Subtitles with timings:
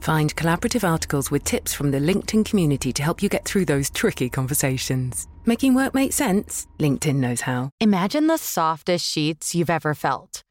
[0.00, 3.90] Find collaborative articles with tips from the LinkedIn community to help you get through those
[3.90, 5.26] tricky conversations.
[5.44, 6.66] Making work make sense?
[6.78, 7.70] LinkedIn knows how.
[7.80, 10.42] Imagine the softest sheets you've ever felt.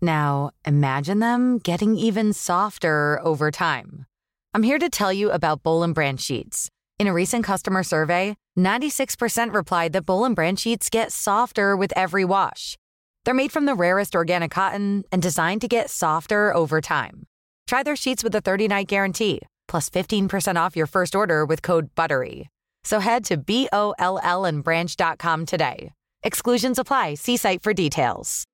[0.00, 4.06] Now, imagine them getting even softer over time.
[4.52, 6.70] I'm here to tell you about Boll and Branch sheets.
[6.98, 11.92] In a recent customer survey, 96% replied that Boll and Branch sheets get softer with
[11.96, 12.76] every wash.
[13.24, 17.26] They're made from the rarest organic cotton and designed to get softer over time.
[17.66, 21.94] Try their sheets with a 30-night guarantee, plus 15% off your first order with code
[21.94, 22.48] BUTTERY.
[22.84, 25.92] So head to B-O-L-L and branch.com today.
[26.22, 27.14] Exclusions apply.
[27.14, 28.44] See site for details.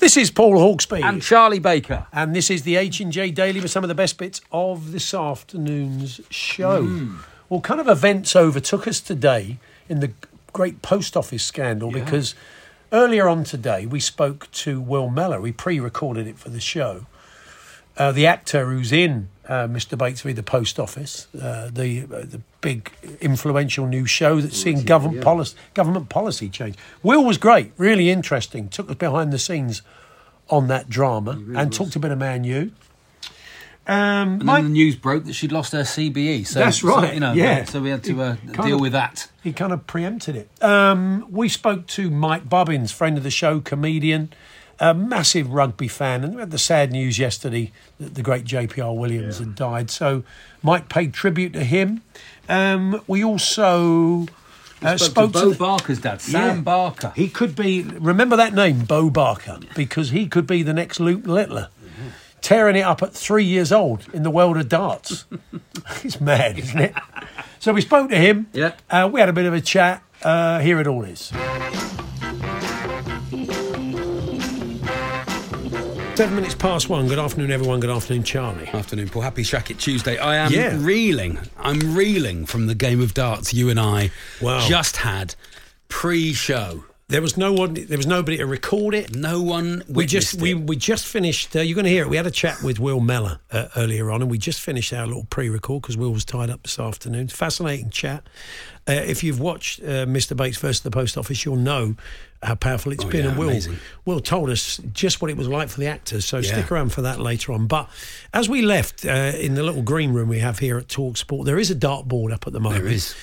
[0.00, 1.04] This is Paul Hawksbee.
[1.04, 2.08] And Charlie Baker.
[2.12, 6.20] And this is the H&J Daily with some of the best bits of this afternoon's
[6.30, 6.82] show.
[6.82, 7.16] Hmm.
[7.48, 10.10] Well, kind of events overtook us today in the
[10.52, 12.34] great post office scandal because
[12.94, 15.40] earlier on today we spoke to Will Mellor.
[15.40, 17.06] We pre-recorded it for the show.
[17.96, 19.98] Uh, the actor who's in uh, Mr.
[19.98, 20.32] Bates v.
[20.32, 25.56] the Post Office, uh, the uh, the big influential new show that's seeing government policy
[25.74, 26.76] government policy change.
[27.02, 28.68] Will was great, really interesting.
[28.68, 29.82] Took us behind the scenes
[30.48, 32.72] on that drama and talked a bit of Man U.
[33.86, 36.44] Um, And Mike- then the news broke that she'd lost her CBE.
[36.46, 37.64] So That's so, right, you know, yeah.
[37.64, 39.28] So we had to uh, deal of- with that.
[39.42, 40.48] He kind of preempted it.
[40.62, 44.32] Um, we spoke to Mike Bubbins, friend of the show, comedian,
[44.80, 48.96] a massive rugby fan, and we had the sad news yesterday that the great JPR
[48.96, 49.90] Williams had died.
[49.90, 50.24] So
[50.62, 52.00] Mike paid tribute to him.
[52.48, 54.26] Um, we also
[54.82, 56.62] uh, spoke, spoke to Bo the- Barker's dad, Sam Yeah.
[56.62, 57.12] Barker.
[57.14, 57.82] He could be.
[57.82, 61.68] Remember that name, Bo Barker, because he could be the next Luke Littler,
[62.44, 65.24] tearing it up at three years old in the world of darts.
[66.04, 66.94] it's mad, isn't it?
[67.58, 68.48] So we spoke to him.
[68.52, 68.74] Yeah.
[68.90, 70.02] Uh, we had a bit of a chat.
[70.22, 71.32] Uh, here it all is.
[76.16, 77.08] Seven minutes past one.
[77.08, 77.80] Good afternoon, everyone.
[77.80, 78.68] Good afternoon, Charlie.
[78.68, 79.22] Afternoon, Paul.
[79.22, 80.16] Happy Shacket Tuesday.
[80.18, 80.76] I am Yeah.
[80.78, 81.38] reeling.
[81.58, 84.10] I'm reeling from the game of darts you and I
[84.40, 84.60] Wow.
[84.68, 85.34] just had
[85.88, 86.84] pre-show.
[87.08, 87.74] There was no one.
[87.74, 89.14] There was nobody to record it.
[89.14, 89.82] No one.
[89.88, 90.60] We just we, it.
[90.66, 91.54] we just finished.
[91.54, 92.08] Uh, you're going to hear it.
[92.08, 95.06] We had a chat with Will Mellor uh, earlier on, and we just finished our
[95.06, 97.28] little pre-record because Will was tied up this afternoon.
[97.28, 98.26] Fascinating chat.
[98.88, 100.34] Uh, if you've watched uh, Mr.
[100.36, 101.94] Bates versus the Post Office, you'll know
[102.42, 103.24] how powerful it's Oh, been.
[103.24, 103.78] yeah, and Will amazing.
[104.06, 106.24] Will told us just what it was like for the actors.
[106.26, 106.52] So Yeah.
[106.52, 107.66] stick around for that later on.
[107.66, 107.88] But
[108.34, 111.46] as we left uh, in the little green room we have here at Talk Sport,
[111.46, 112.84] there is a dartboard up at the moment.
[112.84, 113.14] There is.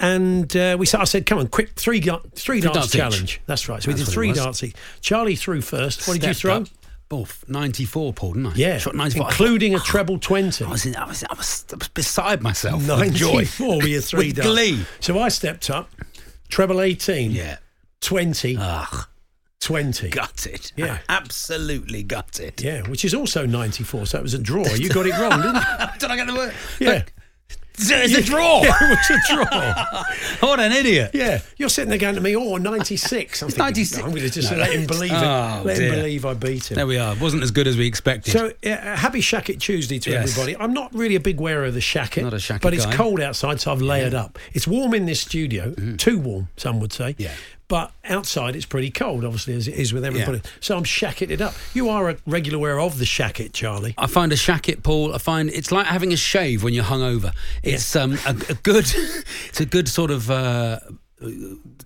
[0.00, 2.92] And uh, we said, I said, come on, quick, three, darts, darts each.
[2.92, 3.40] challenge.
[3.46, 3.82] That's right.
[3.82, 4.74] So we did three darts each.
[5.00, 6.06] Charlie threw first.
[6.08, 6.54] What did you throw?
[6.62, 6.68] up.
[7.08, 8.52] Both 94, Paul, didn't I?
[8.54, 9.26] Yeah, Shot 94.
[9.28, 10.64] including a treble 20.
[10.64, 12.82] I was, in, I, was, I, was, I was beside myself.
[12.86, 13.36] 94
[13.76, 14.48] with your three With darts.
[14.50, 14.84] glee.
[15.00, 15.90] So I stepped up,
[16.48, 17.58] treble 18, Yeah.
[18.00, 19.06] 20, Ugh.
[19.60, 20.08] 20.
[20.10, 20.72] Gutted.
[20.76, 20.98] Yeah.
[21.08, 22.62] Absolutely gutted.
[22.62, 24.66] Yeah, which is also 94, so it was a draw.
[24.74, 25.98] You got it wrong, didn't you?
[25.98, 26.54] Did I get the word?
[26.80, 27.02] Yeah.
[27.76, 28.62] It's a draw.
[28.64, 30.04] Yeah, it was a draw.
[30.48, 31.10] what an idiot.
[31.12, 33.42] Yeah, you're sitting there going to me, oh, 96.
[33.42, 34.02] I'm thinking, 96.
[34.04, 34.58] I'm going to just No.
[34.58, 35.16] let him believe it.
[35.16, 35.88] Oh, let dear.
[35.92, 36.76] him believe I beat him.
[36.76, 37.14] There we are.
[37.14, 38.30] It Wasn't as good as we expected.
[38.32, 40.30] So, uh, happy Shacket Tuesday to Yes.
[40.30, 40.56] everybody.
[40.56, 42.94] I'm not really a big wearer of the Shacket, Not a Shacket but it's guy.
[42.94, 44.38] cold outside, so I've layered up.
[44.52, 47.16] It's warm in this studio, too warm, some would say.
[47.18, 47.32] Yeah.
[47.66, 50.38] But outside, it's pretty cold, obviously, as it is with everybody.
[50.38, 50.50] Yeah.
[50.60, 51.54] So I'm shacketed up.
[51.72, 53.94] You are a regular wearer of the Shacket, Charlie.
[53.96, 55.14] I find a shacket, Paul.
[55.14, 57.32] I find it's like having a shave when you're hungover.
[57.62, 58.84] It's um, a, a good,
[59.48, 60.80] it's a good sort of uh,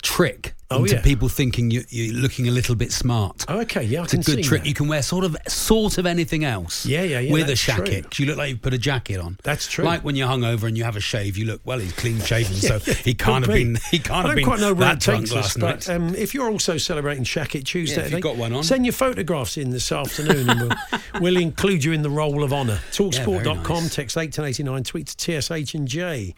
[0.03, 1.01] trick Oh, into yeah.
[1.03, 3.47] people thinking you, you're looking a little bit smart.
[3.49, 4.63] Oh, okay, yeah, I It's a good trick.
[4.63, 4.69] that.
[4.69, 6.85] You can wear sort of sort of anything else.
[6.85, 8.03] Yeah, yeah, yeah, With a true.
[8.19, 9.39] you look like you put a jacket on.
[9.45, 9.87] That's true.
[9.87, 11.79] Like when you're hungover and you have a shave, you look well.
[11.79, 13.65] He's clean shaven, so he can't have be.
[13.65, 13.79] been.
[13.91, 15.85] He can't I have don't been quite know where that drunk takes last us, night.
[15.87, 18.63] but um, if you're also celebrating Shacket Tuesday, Yeah, if you've got one on.
[18.63, 22.53] send your photographs in this afternoon, and we'll, we'll include you in the roll of
[22.53, 22.79] honour.
[22.93, 23.95] Talksport.com, nice.
[23.95, 26.35] text eight ten eighty nine, tweet to TSH and J.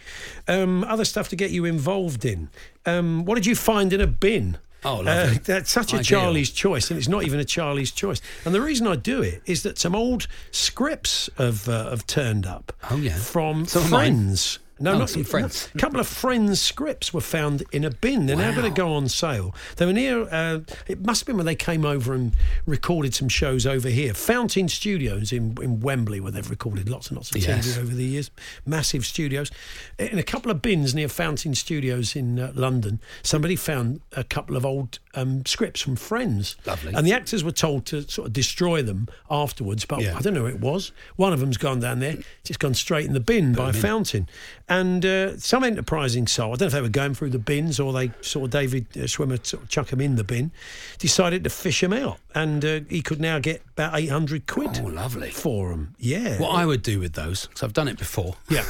[0.46, 2.49] Um, other stuff to get you involved in.
[2.86, 4.58] Um, what did you find in a bin?
[4.82, 6.20] Oh, Uh, that's such a Ideal.
[6.20, 8.22] Charlie's choice, and it's not even a Charlie's choice.
[8.46, 12.46] And the reason I do it is that some old scripts have uh, have turned
[12.46, 12.72] up.
[12.90, 13.16] Oh, yeah.
[13.16, 14.00] from Some of mine.
[14.14, 15.68] friends No, Oh, not some Friends.
[15.74, 18.24] A couple of Friends scripts were found in a bin.
[18.26, 19.54] They're now going to go on sale.
[19.76, 20.22] They were near.
[20.30, 22.32] Uh, it must have been when they came over and
[22.66, 24.14] recorded some shows over here.
[24.14, 27.76] Fountain Studios in, in Wembley, where they've recorded lots and lots of Yes.
[27.76, 28.30] TV over the years.
[28.64, 29.50] Massive studios.
[29.98, 34.56] In a couple of bins near Fountain Studios in uh, London, somebody found a couple
[34.56, 36.56] of old um, scripts from Friends.
[36.64, 36.94] Lovely.
[36.94, 40.16] And the actors were told to sort of destroy them afterwards, but Yeah.
[40.16, 40.92] I don't know who it was.
[41.16, 44.26] One of them's gone down there, just gone straight in the bin by Fountain.
[44.70, 47.81] And uh, some enterprising soul, I don't know if they were going through the bins
[47.81, 50.52] or they saw David uh, Schwimmer sort of chuck them in the bin,
[50.99, 52.19] decided to fish them out.
[52.37, 55.31] And uh, he could now get about 800 quid Oh, lovely.
[55.31, 55.96] for them.
[55.99, 56.38] Yeah.
[56.40, 58.64] What I would do with those, because I've done it before, yeah.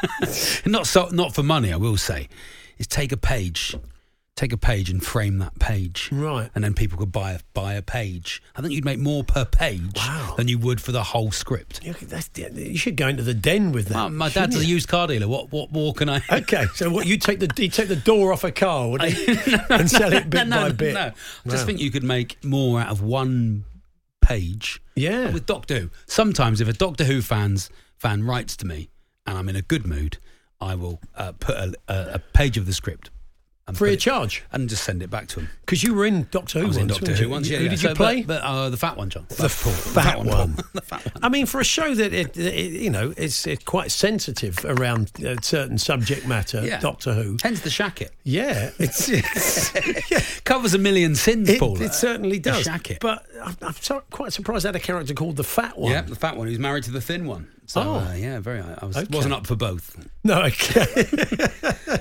[0.66, 2.28] not so, not for money, I will say,
[2.78, 3.76] is take a page,
[4.36, 6.50] take a page and frame that page, Right.
[6.54, 8.42] and then people could buy a, buy a page.
[8.54, 10.34] I think you'd make more per page Wow.
[10.36, 11.80] than you would for the whole script.
[12.02, 13.94] That's, you should go into the den with that.
[13.94, 15.26] Well, my dad's a used car dealer.
[15.26, 16.20] What what more can I?
[16.30, 19.36] Okay, so what you take the you take the door off a car would you?
[19.70, 20.94] and sell it bit no, by no, bit.
[20.94, 21.12] No, I
[21.48, 21.64] just Wow.
[21.66, 23.64] think you could make more out of one
[24.20, 24.82] page.
[24.94, 25.30] Yeah.
[25.32, 28.90] With Doctor Who, sometimes if a Doctor Who fans fan writes to me
[29.26, 30.18] and I'm in a good mood,
[30.60, 33.10] I will uh, put a, a, a page of the script
[33.74, 35.48] Free of charge and just send it back to him.
[35.62, 36.98] because you were in Doctor Who I was in once.
[36.98, 37.48] Doctor Who once.
[37.50, 37.70] Yeah, Who yeah.
[37.70, 38.22] did So, you play?
[38.22, 39.26] But, but, uh, the fat one, John.
[39.28, 40.54] The fat one.
[40.72, 41.24] the fat one.
[41.24, 45.10] I mean, for a show that it, it you know it's, it's quite sensitive around
[45.24, 46.78] uh, certain subject matter, Yeah.
[46.78, 47.38] Doctor Who.
[47.42, 48.10] Hence the shacket.
[48.22, 51.82] Yeah, it's, it's Covers a million sins, it, Paul.
[51.82, 52.66] it certainly The does.
[52.68, 53.00] shacket.
[53.00, 55.90] But I'm, I'm so, quite surprised they had a character called the Fat One.
[55.90, 57.48] yeah, the fat one who's married to the thin one.
[57.66, 57.94] So Oh.
[57.96, 58.60] uh, yeah, very.
[58.60, 59.06] I was, Okay.
[59.10, 59.96] wasn't up for both.
[60.24, 60.86] No, okay.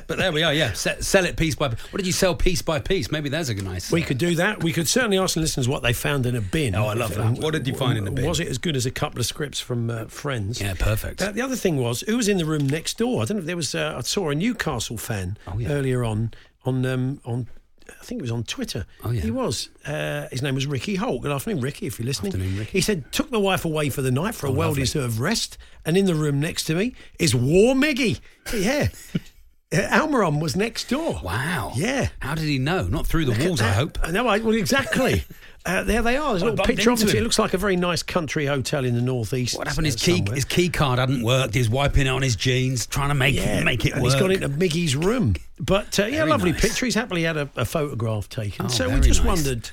[0.07, 0.53] But there we are.
[0.53, 1.69] Yeah, Se- sell it piece by.
[1.69, 1.79] Piece.
[1.91, 3.11] What did you sell piece by piece?
[3.11, 3.91] Maybe there's a nice.
[3.91, 4.63] we could do that.
[4.63, 6.75] We could certainly ask the listeners what they found in a bin.
[6.75, 7.39] Oh, I love that.
[7.39, 8.25] What did you find in the bin?
[8.27, 10.61] Was it as good as a couple of scripts from uh, Friends?
[10.61, 11.21] Yeah, perfect.
[11.21, 13.21] Uh, the other thing was, who was in the room next door?
[13.21, 13.73] I don't know if there was.
[13.73, 15.69] Uh, I saw a Newcastle fan Oh, yeah.
[15.69, 16.31] earlier on
[16.65, 17.47] on um, on.
[17.89, 18.85] I think it was on Twitter.
[19.03, 19.21] Oh, yeah.
[19.21, 19.69] He was.
[19.85, 21.21] Uh, his name was Ricky Holt.
[21.21, 22.33] Good afternoon, Ricky, if you're listening.
[22.33, 22.71] Afternoon, Ricky.
[22.71, 24.83] He said, took the wife away for the night for a Oh, well lovely.
[24.83, 25.57] deserved rest.
[25.85, 28.19] And in the room next to me is War Miggy.
[28.53, 28.87] Yeah.
[29.73, 31.19] uh, Almiron was next door.
[31.23, 31.73] Wow.
[31.75, 32.09] Yeah.
[32.19, 32.83] How did he know?
[32.83, 33.97] Not through the walls, I hope.
[34.11, 35.23] No, I, well, exactly.
[35.65, 36.29] Uh, there they are.
[36.31, 37.09] There's a little picture of them.
[37.09, 39.57] It looks like a very nice country hotel in the northeast.
[39.57, 39.87] What happened?
[39.87, 40.35] His uh, key, somewhere.
[40.35, 41.55] his key card hadn't worked.
[41.55, 44.11] He's wiping it on his jeans, trying to make yeah, it make it and work.
[44.13, 45.35] he's gone into Miggy's room.
[45.59, 46.61] But uh, yeah, lovely nice.
[46.61, 46.85] picture.
[46.85, 48.65] He's happily had a, a photograph taken.
[48.67, 49.37] Oh, so we just nice.
[49.37, 49.69] wondered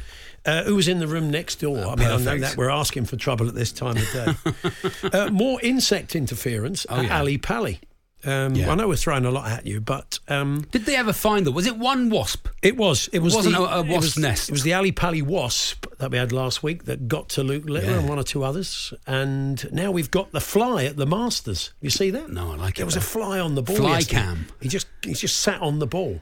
[0.46, 1.78] uh, who was in the room next door.
[1.78, 5.08] I mean, I know that we're asking for trouble at this time of day.
[5.12, 7.18] uh, more insect interference Oh, at yeah.
[7.18, 7.80] Ali Pally.
[8.24, 8.70] Um, Yeah.
[8.70, 11.54] I know we're throwing a lot at you, but um, Did they ever find them?
[11.54, 12.46] Was it one wasp?
[12.62, 14.48] it was it was wasn't the, a- a it wasp was- nest.
[14.48, 17.64] It was the Ali Pally wasp that we had last week that got to Luke
[17.68, 17.98] Littler Yeah.
[17.98, 21.72] and one or two others, and now we've got the fly at the Masters.
[21.80, 22.30] You see that?
[22.30, 23.76] No, I like it, There was a fly on the ball.
[23.76, 24.20] Fly yesterday.
[24.22, 24.46] cam.
[24.60, 26.20] He just he just sat on the ball.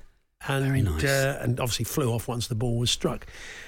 [0.48, 1.04] And, Very nice.
[1.04, 3.26] uh, and obviously flew off once the ball was struck.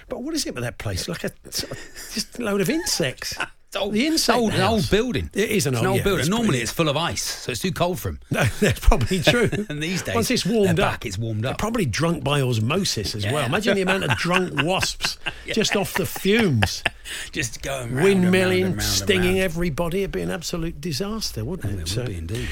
[0.08, 1.06] But what is it with that place?
[1.06, 3.36] Like a just a load of insects.
[3.72, 4.70] It's old, the insect old, an house.
[4.70, 5.30] old building.
[5.32, 6.20] It is an It's old, an old yeah, building.
[6.20, 8.20] it's Normally, pretty- it's full of ice, so it's too cold for them.
[8.30, 9.48] No, that's probably true.
[9.70, 11.58] And these days, once it's warmed up, back, it's warmed they're up.
[11.58, 13.46] probably drunk by osmosis as well.
[13.46, 15.16] Imagine the amount of drunk wasps
[15.46, 16.84] just off the fumes,
[17.30, 19.38] Just going round and round and windmilling, round and stinging round.
[19.40, 20.00] everybody.
[20.00, 21.80] It'd be an absolute disaster, wouldn't oh, it?
[21.84, 22.48] It So- would be indeed.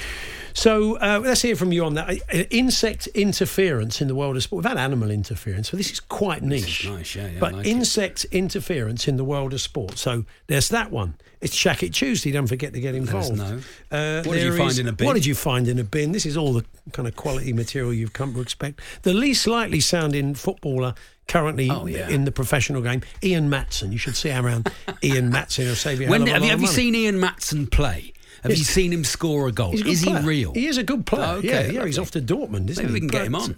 [0.61, 2.11] So uh, let's hear from you on that.
[2.11, 4.62] Uh, Insect interference in the world of sport.
[4.62, 6.87] We've had animal interference, so this is quite niche.
[6.87, 7.71] nice, yeah, yeah, but like it.
[7.71, 9.97] insect interference in the world of sport.
[9.97, 11.15] So there's that one.
[11.41, 12.31] It's Shacket Tuesday.
[12.31, 13.39] Don't forget to get involved.
[13.39, 13.61] know.
[13.91, 15.07] Uh, What did you find is- in a bin?
[15.07, 16.12] What did you find in a bin?
[16.12, 18.83] This is all the kind of quality material you've come to expect.
[19.01, 20.93] The least likely sounding footballer
[21.27, 22.11] currently Oh, yeah.
[22.11, 23.93] in the professional game, Ian Maatsen.
[23.93, 24.71] You should see around
[25.02, 25.64] Ian Maatsen.
[25.64, 26.76] He'll save you When, have you, lot have of you money.
[26.76, 28.12] seen Ian Maatsen play?
[28.42, 28.59] Have Yes.
[28.61, 29.73] you seen him score a goal?
[29.73, 30.20] A Is player.
[30.20, 30.52] he real?
[30.54, 31.37] He is a good player.
[31.38, 31.87] Okay, yeah, yeah.
[31.87, 32.92] He's off to Dortmund, isn't Maybe he?
[32.94, 33.56] we can get him on.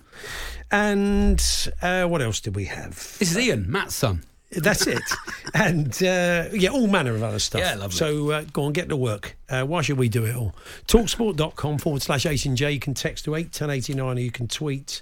[0.71, 1.43] And
[1.83, 2.95] uh, what else did we have?
[3.19, 4.25] This is Ian, Matt's son.
[4.51, 5.03] That's it.
[5.55, 7.61] and uh, yeah, all manner of other stuff.
[7.61, 7.97] Yeah, lovely.
[7.97, 9.37] So uh, go on, get to work.
[9.49, 10.55] Uh, why should we do it all?
[10.89, 12.73] Talksport.com forward slash H and J.
[12.73, 15.01] You can text to 81089 or you can tweet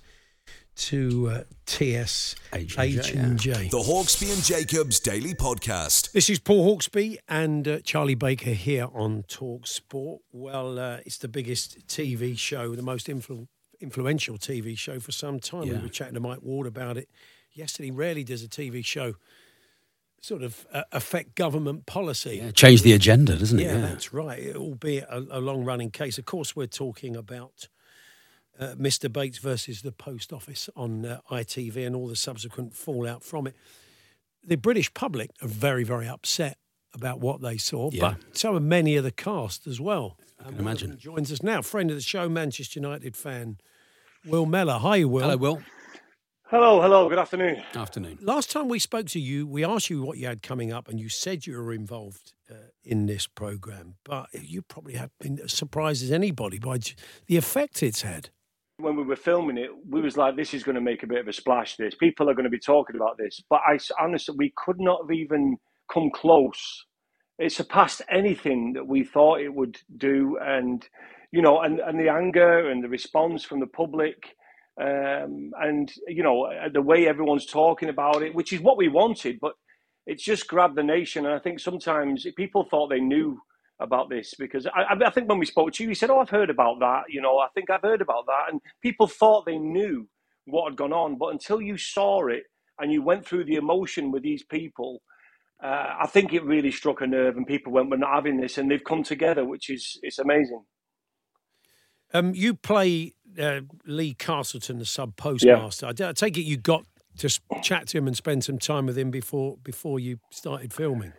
[0.80, 3.68] to uh, TS H and J, H and J.
[3.68, 6.12] The Hawksbee and Jacobs Daily Podcast.
[6.12, 10.22] This is Paul Hawksbee and uh, Charlie Baker here on Talk Sport.
[10.32, 15.38] Well, uh, it's the biggest TV show, the most influ- influential TV show for some
[15.38, 15.68] time.
[15.68, 17.10] We were chatting to Mike Ward about it
[17.52, 17.90] yesterday.
[17.90, 19.16] Rarely does a TV show
[20.22, 22.40] sort of uh, affect government policy.
[22.42, 23.64] Yeah, change the agenda, doesn't it?
[23.64, 24.56] Yeah, that's right.
[24.56, 26.16] Albeit a, a long running case.
[26.16, 27.68] Of course, we're talking about
[28.60, 29.10] uh, Mr.
[29.12, 33.56] Bates versus the Post Office on uh, ITV and all the subsequent fallout from it.
[34.44, 36.58] The British public are very, very upset
[36.94, 38.14] about what they saw, Yeah.
[38.18, 40.16] but so are many of the cast as well.
[40.38, 40.98] And can one of imagine.
[40.98, 43.58] Joins us now, friend of the show, Manchester United fan,
[44.26, 44.78] Will Mellor.
[44.78, 45.22] Hi, Will.
[45.22, 45.62] Hello, Will.
[46.48, 47.62] Hello, hello, good afternoon.
[47.76, 48.18] Afternoon.
[48.20, 50.98] Last time we spoke to you, we asked you what you had coming up, and
[50.98, 53.94] you said you were involved uh, in this program.
[54.02, 56.78] But you probably have been as surprised as anybody by
[57.28, 58.30] the effect it's had.
[58.80, 61.20] When we were filming it, we was like, this is going to make a bit
[61.20, 61.94] of a splash, this.
[61.94, 63.42] People are going to be talking about this.
[63.48, 65.56] But I honestly, we could not have even
[65.92, 66.86] come close.
[67.38, 70.38] It surpassed anything that we thought it would do.
[70.42, 70.86] And,
[71.32, 74.36] you know, and, and the anger and the response from the public
[74.80, 79.38] um, and, you know, the way everyone's talking about it, which is what we wanted.
[79.40, 79.52] But
[80.06, 81.26] it's just grabbed the nation.
[81.26, 83.40] And I think sometimes people thought they knew
[83.80, 86.30] about this because I, I think when we spoke to you, you said, "Oh, I've
[86.30, 89.58] heard about that." You know, I think I've heard about that, and people thought they
[89.58, 90.08] knew
[90.46, 92.44] what had gone on, but until you saw it
[92.78, 95.02] and you went through the emotion with these people,
[95.62, 98.58] uh, I think it really struck a nerve, and people went, "We're not having this,"
[98.58, 100.64] and they've come together, which is it's amazing.
[102.12, 105.86] Um, you play uh, Lee Castleton, the sub postmaster.
[105.86, 106.84] I, I take it you got
[107.18, 111.12] to chat to him and spend some time with him before before you started filming.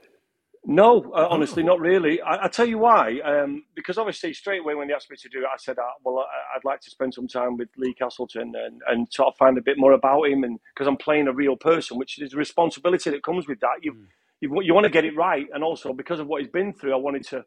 [0.65, 2.21] No, uh, honestly, not really.
[2.21, 3.19] I, I tell you why.
[3.25, 5.83] Um, because obviously, straight away when they asked me to do it, I said, uh,
[6.05, 9.37] "Well, I, I'd like to spend some time with Lee Castleton and, and sort of
[9.37, 12.33] find a bit more about him." And because I'm playing a real person, which is
[12.33, 13.83] a responsibility that comes with that.
[13.83, 13.95] You,
[14.41, 16.93] you, you want to get it right, and also because of what he's been through,
[16.93, 17.43] I wanted to.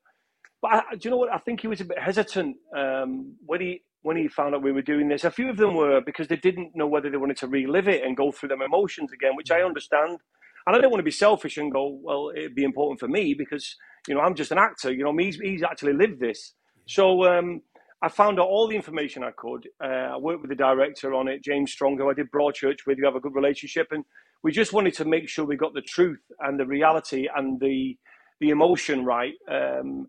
[0.62, 1.32] But I, do you know what?
[1.32, 4.72] I think he was a bit hesitant um, when he when he found out we
[4.72, 5.24] were doing this.
[5.24, 8.04] A few of them were because they didn't know whether they wanted to relive it
[8.04, 10.18] and go through them emotions again, which I understand.
[10.66, 13.34] And I don't want to be selfish and go, well, it'd be important for me
[13.34, 13.76] because
[14.08, 14.92] you know I'm just an actor.
[14.92, 16.54] You know, he's he's actually lived this.
[16.86, 17.62] So um,
[18.02, 19.68] I found out all the information I could.
[19.82, 22.98] Uh, I worked with the director on it, James Strong, who I did Broadchurch with.
[22.98, 24.04] You have a good relationship, and
[24.42, 27.96] we just wanted to make sure we got the truth and the reality and the
[28.40, 29.34] the emotion right.
[29.50, 30.08] Um,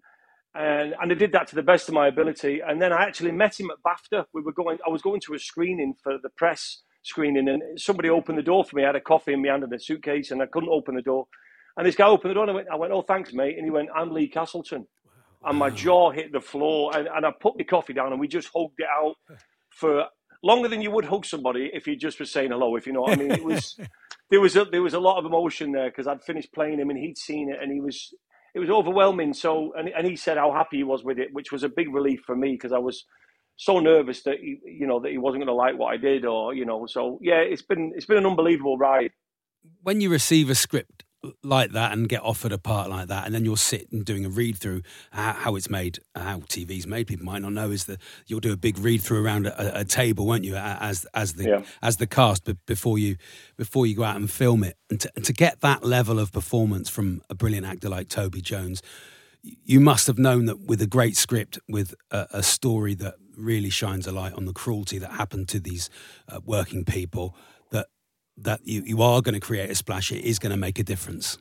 [0.56, 2.62] and and I did that to the best of my ability.
[2.66, 4.26] And then I actually met him at BAFTA.
[4.34, 4.78] We were going.
[4.86, 8.66] I was going to a screening for the press screening, and somebody opened the door
[8.66, 8.84] for me.
[8.84, 11.02] I had a coffee in my hand and a suitcase, and I couldn't open the
[11.02, 11.28] door.
[11.78, 13.66] And this guy opened the door, and I went, I went "Oh, thanks, mate." And
[13.66, 14.88] he went, "I'm Lee Castleton,"
[15.46, 16.92] and my jaw hit the floor.
[16.98, 19.16] And, and I put my coffee down, and we just hugged it out
[19.70, 20.06] for
[20.44, 22.76] longer than you would hug somebody if you just were saying hello.
[22.76, 23.80] If you know what I mean, it was
[24.32, 26.90] there was a, there was a lot of emotion there because I'd finished playing him,
[26.90, 28.14] and he'd seen it, and he was
[28.56, 29.34] it was overwhelming.
[29.34, 31.94] So, and, and he said how happy he was with it, which was a big
[31.94, 33.06] relief for me because I was
[33.58, 36.26] so nervous that he, you know, that he wasn't going to like what I did,
[36.26, 36.86] or you know.
[36.86, 39.12] So, yeah, it's been it's been an unbelievable ride.
[39.82, 41.04] when you receive a script
[41.42, 44.30] like that and get offered a part like that, and then you're sitting doing a
[44.30, 47.08] read through how, it's made, how TV's made.
[47.08, 49.84] People might not know is that you'll do a big read through around a, a
[49.86, 51.62] table, won't you, as as the Yeah.
[51.82, 53.16] as the cast be- before you
[53.58, 56.32] before you go out and film it, and to, and to get that level of
[56.32, 58.84] performance from a brilliant actor like Toby Jones.
[59.42, 63.70] You must have known that with a great script, with a, a story that really
[63.70, 65.90] shines a light on the cruelty that happened to these
[66.30, 67.36] uh, working people,
[67.72, 67.88] that
[68.38, 70.12] that you, you are going to create a splash.
[70.12, 71.38] It is going to make a difference.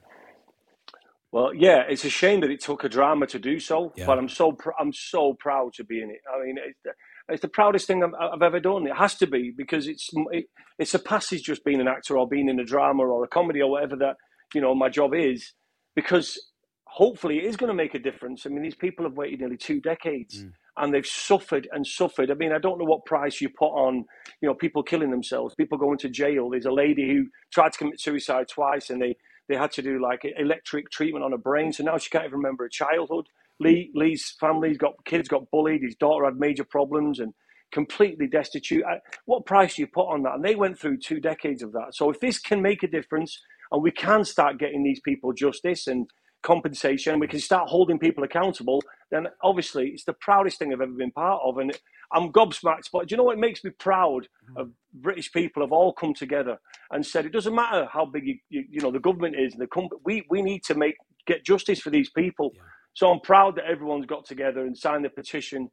[1.33, 4.07] Well, yeah, it's a shame that it took a drama to do so, Yeah.
[4.07, 6.21] but I'm so pr- I'm so proud to be in it.
[6.33, 6.93] I mean, it's the,
[7.29, 8.87] it's the proudest thing I've, I've ever done.
[8.87, 10.47] It has to be because it's it,
[10.79, 13.71] it surpasses just being an actor or being in a drama or a comedy or
[13.71, 14.17] whatever that
[14.55, 15.53] you know my job is.
[15.97, 16.39] Because
[16.87, 18.47] hopefully it is going to make a difference.
[18.47, 20.47] I mean, these people have waited nearly two decades.
[20.77, 22.31] And they've suffered and suffered.
[22.31, 24.05] I mean, I don't know what price you put on,
[24.41, 26.51] you know, people killing themselves, people going to jail.
[26.51, 29.17] There's a lady who tried to commit suicide twice, and they
[29.49, 31.73] they had to do like electric treatment on her brain.
[31.73, 33.27] So now she can't even remember her childhood.
[33.61, 35.83] Lee Lee's family's got kids got bullied.
[35.83, 37.35] His daughter had major problems and
[37.73, 38.85] completely destitute.
[39.27, 40.35] What price do you put on that?
[40.35, 41.95] And they went through two decades of that.
[41.95, 43.41] So if this can make a difference,
[43.71, 46.09] and we can start getting these people justice and
[46.45, 50.93] compensation, we can start holding people accountable, then obviously it's the proudest thing I've ever
[50.93, 51.59] been part of.
[51.59, 51.73] And
[52.13, 52.91] I'm gobsmacked.
[52.93, 56.59] But do you know what makes me proud of British people have all come together
[56.93, 59.67] and said it doesn't matter how big you, you, you know the government is, the
[59.69, 60.97] com- we we need to make
[61.27, 62.53] get justice for these people.
[62.95, 65.71] So I'm proud that everyone's got together and signed the petition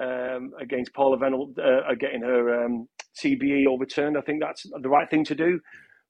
[0.00, 2.88] um, against Paula Vennells uh, getting her um,
[3.22, 4.16] CBE overturned.
[4.16, 5.60] I think that's the right thing to do.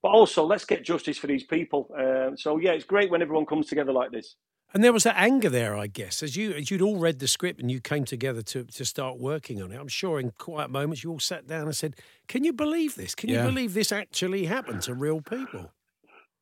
[0.03, 1.89] But also, let's get justice for these people.
[1.97, 4.35] Um so yeah, it's great when everyone comes together like this.
[4.73, 7.27] And there was that anger there, I guess, as you as you'd all read the
[7.27, 9.79] script and you came together to to start working on it.
[9.79, 11.95] I'm sure in quiet moments you all sat down and said,
[12.27, 13.15] "Can you believe this?
[13.15, 13.43] Can Yeah.
[13.43, 15.71] you believe this actually happened to real people?"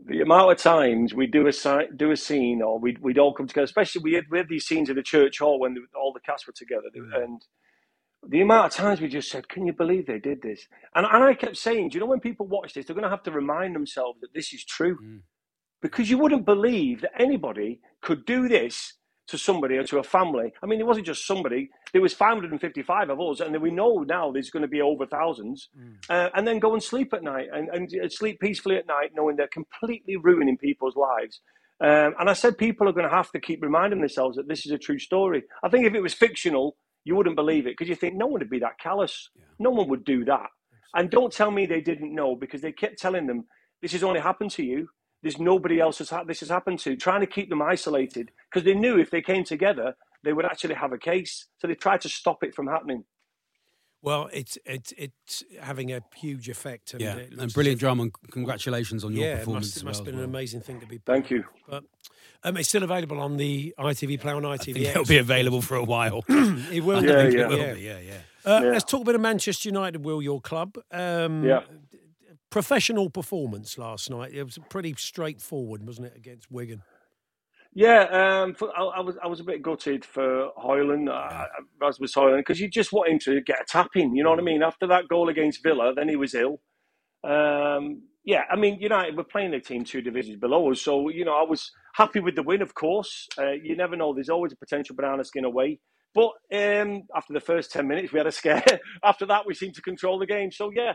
[0.06, 3.34] the amount of times we do a si- do a scene or we'd, we'd all
[3.34, 5.82] come together, especially we had, we had these scenes in the church hall when the,
[5.96, 6.90] all the cast were together.
[6.96, 7.40] And
[8.28, 10.68] the amount of times we just said, Can you believe they did this?
[10.96, 13.10] And, and I kept saying, Do you know when people watch this, they're going to
[13.10, 14.98] have to remind themselves that this is true?
[15.82, 18.94] Because you wouldn't believe that anybody could do this
[19.28, 20.54] to somebody or to a family.
[20.62, 21.70] I mean, it wasn't just somebody.
[21.94, 25.06] There was 555 of us, and then we know now there's going to be over
[25.06, 25.70] thousands.
[26.10, 29.38] Uh, and then go and sleep at night and, and sleep peacefully at night, knowing
[29.38, 31.40] they're completely ruining people's lives.
[31.80, 34.66] Um, and I said people are going to have to keep reminding themselves that this
[34.66, 35.44] is a true story.
[35.64, 38.40] I think if it was fictional, you wouldn't believe it because you think no one
[38.40, 39.30] would be that callous.
[39.60, 40.48] No one would do that.
[40.96, 43.46] And don't tell me they didn't know because they kept telling them
[43.82, 44.88] this has only happened to you.
[45.24, 46.96] There's nobody else has ha- this has happened to.
[46.96, 49.94] Trying to keep them isolated because they knew if they came together,
[50.24, 51.48] they would actually have a case.
[51.60, 53.04] So they tried to stop it from happening.
[54.04, 56.94] Well, it's it's it's having a huge effect.
[56.94, 58.04] And Yeah, it and brilliant if- drama.
[58.04, 59.68] And congratulations on your yeah, it performance.
[59.68, 60.98] must, it as must well have as been an amazing thing to be.
[61.06, 61.44] Thank you.
[61.70, 61.84] But
[62.44, 64.74] um, it's still available on the ITV Play on I ITV.
[64.74, 66.24] think it'll be available for a while.
[66.72, 67.04] It will.
[67.04, 67.42] Yeah, yeah.
[67.44, 67.74] It will yeah.
[67.74, 68.14] be, yeah, yeah.
[68.46, 68.72] Uh, Yeah.
[68.72, 70.04] Let's talk a bit of Manchester United.
[70.04, 70.78] Will your club?
[70.92, 71.62] Um, Yeah.
[72.50, 74.34] Professional performance last night.
[74.34, 76.82] It was pretty straightforward, wasn't it, against Wigan?
[77.74, 78.02] Yeah,
[78.42, 81.46] um, for, I, I was I was a bit gutted for Hojlund, uh,
[81.80, 84.14] Rasmus Hojlund, because you just want him to get a tap in.
[84.14, 84.62] You know what I mean?
[84.62, 86.60] After that goal against Villa, then he was ill.
[87.24, 91.24] Um, yeah, I mean, United were playing a team two divisions below us, so you
[91.24, 92.62] know I was happy with the win.
[92.62, 94.14] Of course, uh, you never know.
[94.14, 95.80] There's always a potential banana skin away.
[96.14, 98.64] But um, after the first ten minutes, we had a scare.
[99.04, 100.52] after that, we seemed to control the game.
[100.52, 100.94] So yeah,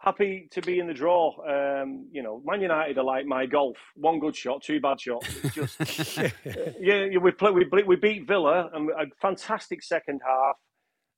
[0.00, 1.32] happy to be in the draw.
[1.46, 5.28] Um, you know, Man United are like my golf: one good shot, two bad shots.
[5.44, 6.16] It's just
[6.80, 10.56] yeah, yeah, we play, we we beat Villa and a fantastic second half,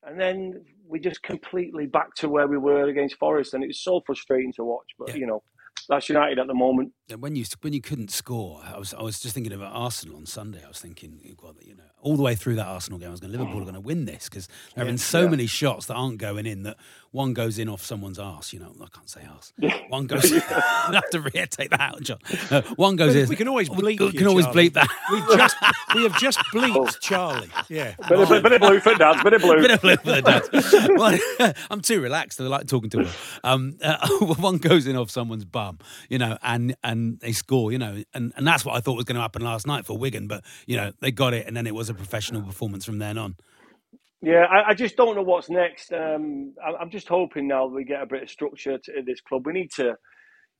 [0.02, 3.82] and then we just completely back to where we were against Forest, and it was
[3.82, 4.88] so frustrating to watch.
[4.98, 5.16] But Yeah.
[5.16, 5.42] you know,
[5.88, 6.92] that's United at the moment.
[7.10, 10.16] And when you when you couldn't score, I was I was just thinking about Arsenal
[10.16, 10.62] on Sunday.
[10.64, 13.20] I was thinking, God, you know, all the way through that Arsenal game, I was
[13.20, 15.94] going, Liverpool are going to win this because there have been so many shots that
[15.94, 16.76] aren't going in that
[17.10, 18.52] one goes in off someone's arse.
[18.52, 19.52] You know, I can't say arse.
[19.88, 20.32] One goes.
[20.32, 20.38] I
[20.92, 22.18] have to re- take that out, John.
[22.50, 23.28] No, one goes in.
[23.28, 24.00] We can always bleep.
[24.00, 24.70] We you, can always Charlie.
[24.70, 24.88] bleep that.
[25.10, 25.56] We've just
[25.94, 27.50] we have just bleeped Charlie.
[27.68, 27.94] Yeah.
[28.08, 29.56] Bit of, bit of blue for Dad, bit of blue.
[29.56, 30.88] Bit of blue for the dad.
[30.96, 32.40] Well, I'm too relaxed.
[32.40, 33.12] I like talking to her.
[33.42, 34.06] Um, uh,
[34.36, 35.44] one goes in off someone's
[36.08, 39.04] you know, and and they score, you know, and, and that's what I thought was
[39.04, 40.26] going to happen last night for Wigan.
[40.28, 43.18] But you know, they got it, and then it was a professional performance from then
[43.18, 43.36] on.
[44.20, 45.92] Yeah, I, I just don't know what's next.
[45.92, 49.46] Um, I, I'm just hoping now we get a bit of structure to this club.
[49.46, 49.94] We need to,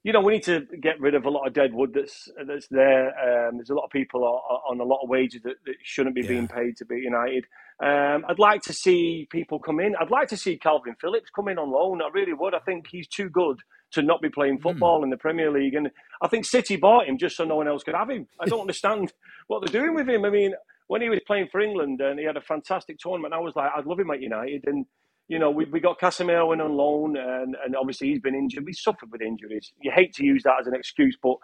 [0.05, 2.69] you know, we need to get rid of a lot of dead wood that's that's
[2.71, 3.09] there.
[3.09, 6.15] Um, there's a lot of people on, on a lot of wages that, that shouldn't
[6.15, 7.47] be being paid to be United.
[7.83, 9.97] Um, I'd like to see people come in.
[10.01, 12.01] I'd like to see Kalvin Phillips come in on loan.
[12.01, 12.55] I really would.
[12.55, 13.61] I think he's too good
[13.93, 15.75] to not be playing football in the Premier League.
[15.75, 15.91] And
[16.23, 18.27] I think City bought him just so no one else could have him.
[18.41, 19.13] I don't understand
[19.47, 20.25] what they're doing with him.
[20.25, 20.55] I mean,
[20.89, 23.71] when he was playing for England and he had a fantastic tournament, I was like,
[23.77, 24.65] I'd love him at United.
[24.67, 24.87] And
[25.29, 28.65] you know, we, we got Casemiro in on loan, and, and obviously he's been injured.
[28.65, 29.73] We suffered with injuries.
[29.81, 31.37] You hate to use that as an excuse, but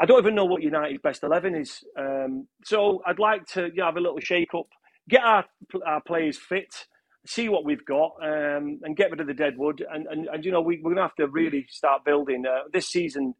[0.00, 1.84] I don't even know what United's best eleven is.
[1.98, 4.68] Um, so I'd like to yeah, have a little shake up,
[5.08, 5.44] get our
[5.86, 6.86] our players fit,
[7.28, 9.84] see what we've got, um, and get rid of the dead wood.
[9.88, 12.88] And and, and you know, we, we're gonna have to really start building uh, this
[12.88, 13.34] season.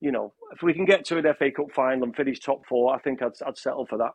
[0.00, 2.94] You know, if we can get to an FA Cup final and finish top four,
[2.94, 4.12] I think I'd, I'd settle for that.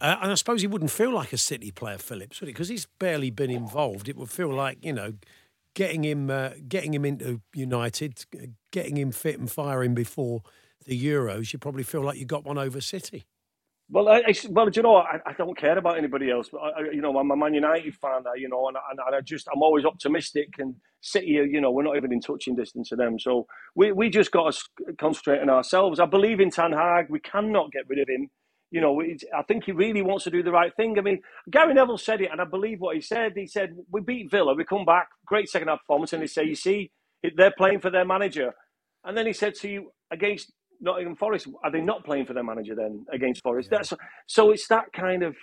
[0.00, 2.52] Uh, and I suppose he wouldn't feel like a City player, Phillips, would he?
[2.52, 4.08] Because he's barely been involved.
[4.08, 5.14] It would feel like you know,
[5.74, 8.24] getting him, uh, getting him into United,
[8.70, 10.42] getting him fit and firing before
[10.84, 11.52] the Euros.
[11.52, 13.26] You probably feel like you got one over City.
[13.90, 16.48] Well, I, I, well, do you know, I, I don't care about anybody else.
[16.50, 18.24] But I, you know, I'm a Man United fan.
[18.36, 20.50] You know, and, and, and I just, I'm always optimistic.
[20.58, 23.18] And City, uh, you know, we're not even in touching distance of them.
[23.18, 23.46] So
[23.76, 26.00] we, we just got to concentrate on ourselves.
[26.00, 27.06] I believe in Ten Hag.
[27.10, 28.28] We cannot get rid of him.
[28.72, 29.00] You know,
[29.36, 30.98] I think he really wants to do the right thing.
[30.98, 31.20] I mean,
[31.50, 33.32] Gary Neville said it, and I believe what he said.
[33.36, 36.44] He said, "We beat Villa, we come back, great second half performance," and they say,
[36.44, 36.90] "You see,
[37.36, 38.52] they're playing for their manager."
[39.04, 42.44] And then he said to you, against Nottingham Forest, are they not playing for their
[42.44, 43.70] manager then against Forest?
[43.70, 43.92] That's
[44.26, 45.36] so it's that kind of,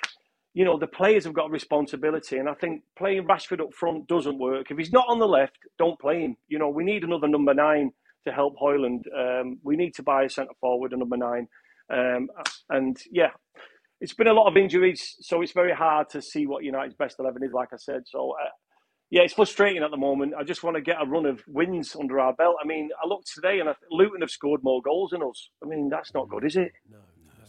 [0.53, 4.37] you know, the players have got responsibility, and I think playing Rashford up front doesn't
[4.37, 4.71] work.
[4.71, 6.37] If he's not on the left, don't play him.
[6.47, 7.91] You know, we need another number nine
[8.25, 9.03] to help Hojlund.
[9.17, 11.47] Um, we need to buy a centre forward, a number nine,
[11.91, 12.29] um,
[12.69, 13.31] and yeah.
[14.01, 17.15] It's been a lot of injuries, so it's very hard to see what United's best
[17.17, 17.53] eleven is.
[17.53, 18.49] Like I said, so uh,
[19.15, 20.33] yeah, it's frustrating at the moment.
[20.37, 22.57] I just want to get a run of wins under our belt.
[22.61, 25.47] I mean, I looked today and I, Luton have scored more goals than us.
[25.63, 26.73] I mean, that's not good, is it?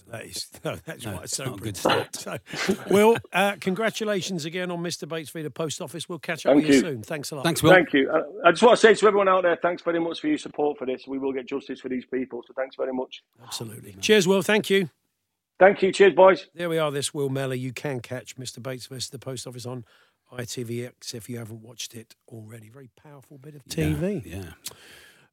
[0.08, 2.14] That is, no, that's No, why it's it's so not good brilliant.
[2.14, 2.38] So,
[2.92, 5.08] Will, uh, congratulations again on Mr.
[5.08, 6.08] Bates via the post office.
[6.08, 6.80] We'll catch up Thank with you you.
[6.82, 7.02] soon.
[7.02, 7.44] Thanks a lot.
[7.44, 7.72] Thanks, Will.
[7.74, 8.08] Thank you.
[8.12, 10.38] Uh, I just want to say to everyone out there, thanks very much for your
[10.38, 11.08] support for this.
[11.08, 12.44] We will get justice for these people.
[12.46, 13.24] So thanks very much.
[13.42, 13.96] Absolutely.
[14.00, 14.42] Cheers, Will.
[14.42, 14.88] Thank you.
[15.58, 15.90] Thank you.
[15.90, 16.46] Cheers, boys.
[16.54, 16.92] There we are.
[16.92, 17.54] This Will Mellor.
[17.56, 18.62] You can catch Mr.
[18.62, 19.84] Bates versus the post office on
[20.32, 22.68] ITVX if you haven't watched it already.
[22.68, 24.24] Very powerful bit of TV.
[24.24, 24.52] Yeah.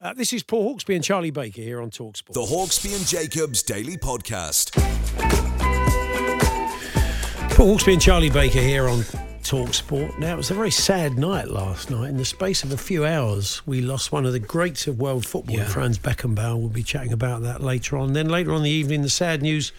[0.01, 2.33] Uh, this is Paul Hawksbee and Charlie Baker here on Talksport.
[2.33, 4.73] The Hawksbee and Jacobs Daily Podcast.
[7.55, 9.03] Paul Hawksbee and Charlie Baker here on
[9.43, 10.17] Talk Sport.
[10.19, 12.09] Now, it was a very sad night last night.
[12.09, 15.25] In the space of a few hours, we lost one of the greats of world
[15.25, 15.65] football, Yeah.
[15.65, 16.57] Franz Beckenbauer.
[16.59, 18.13] We'll be chatting about that later on.
[18.13, 19.71] Then later on in the evening, the sad news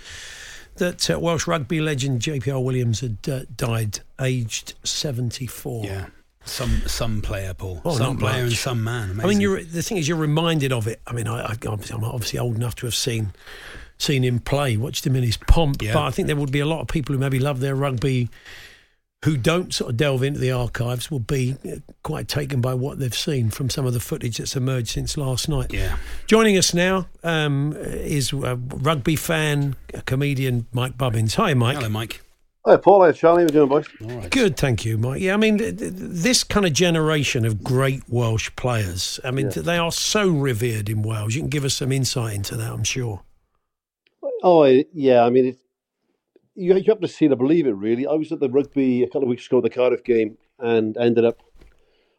[0.76, 5.84] that uh, Welsh rugby legend JPR Williams had uh, died, aged 74.
[5.84, 6.06] Yeah.
[6.46, 7.80] Some some player, Paul.
[7.86, 9.18] Oh, some player and some man.
[9.18, 11.00] I mean, you're, the thing is, you're reminded of it.
[11.06, 13.32] I mean, I, I, I'm obviously old enough to have seen
[13.96, 15.80] seen him play, watched him in his pomp.
[15.80, 15.94] Yeah.
[15.94, 18.28] But I think there would be a lot of people who maybe love their rugby
[19.24, 22.98] who don't sort of delve into the archives will be uh, quite taken by what
[22.98, 25.72] they've seen from some of the footage that's emerged since last night.
[25.72, 25.96] Yeah.
[26.26, 31.34] Joining us now um, is a rugby fan, a comedian, Mike Bubbins.
[31.36, 31.76] Hi, Mike.
[31.76, 32.20] Hello, Mike.
[32.66, 33.02] Hi, Paul.
[33.02, 33.42] Hi, Charlie.
[33.42, 33.86] How are you doing, boys?
[34.02, 34.30] All right.
[34.30, 35.20] Good, thank you, Mike.
[35.20, 39.50] Yeah, I mean, th- th- this kind of generation of great Welsh players, I mean,
[39.54, 39.62] Yeah.
[39.62, 41.34] they are so revered in Wales.
[41.34, 43.22] You can give us some insight into that, I'm sure.
[44.42, 45.24] Oh, yeah.
[45.24, 45.58] I mean, it,
[46.54, 48.06] you, you have to see to believe it, really.
[48.06, 51.24] I was at the rugby a couple of weeks ago, the Cardiff game, and ended
[51.24, 51.40] up.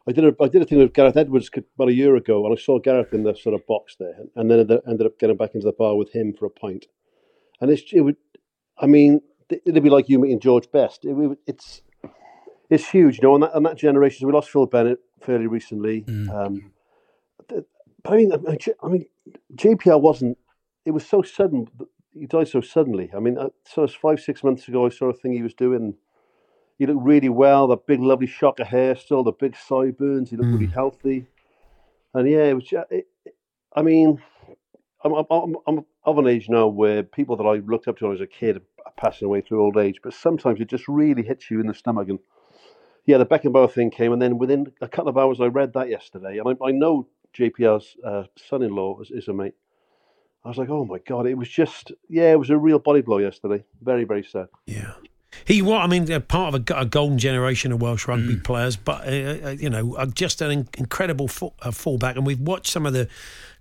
[0.08, 2.56] I did a I did a thing with Gareth Edwards about a year ago, and
[2.56, 5.36] I saw Gareth in the sort of box there, and then ended ended up getting
[5.36, 6.86] back into the bar with him for a pint.
[7.60, 8.16] And it's it would,
[8.78, 9.20] I mean,
[9.50, 11.04] it'd be like you meeting George Best.
[11.04, 11.82] It, it's
[12.70, 13.34] it's huge, you know.
[13.34, 16.04] And that, and that generation, so we lost Phil Bennett fairly recently.
[16.30, 16.70] Um,
[17.48, 17.64] but
[18.04, 19.06] I mean, I mean, J- I mean,
[19.56, 20.38] JPR wasn't.
[20.84, 21.68] It was so sudden.
[22.18, 23.10] He died so suddenly.
[23.14, 24.86] I mean, uh, so it's five, six months ago.
[24.86, 25.94] I saw a thing he was doing.
[26.78, 27.66] He looked really well.
[27.66, 30.30] The big, lovely shock of hair, still the big sideburns.
[30.30, 31.26] He looked really healthy,
[32.14, 32.72] and yeah, it was.
[32.90, 33.06] It,
[33.74, 34.22] I mean,
[35.04, 38.04] I'm, I'm, I'm, I'm of an age now where people that I looked up to
[38.04, 40.00] when I was a kid are passing away through old age.
[40.02, 42.08] But sometimes it just really hits you in the stomach.
[42.08, 42.18] And
[43.06, 45.88] yeah, the Beckenbauer thing came, and then within a couple of hours, I read that
[45.88, 49.54] yesterday, and I, I know JPR's uh, son-in-law is, is a mate.
[50.46, 53.00] I was like, oh my god, it was just yeah, it was a real body
[53.00, 53.64] blow yesterday.
[53.82, 54.46] Very, very sad.
[54.66, 54.92] Yeah.
[55.44, 59.06] He was, I mean, part of a, a golden generation of Welsh rugby players, but,
[59.06, 62.16] uh, uh, you know, uh, just an incredible fu- uh, fullback.
[62.16, 63.08] And we've watched some of the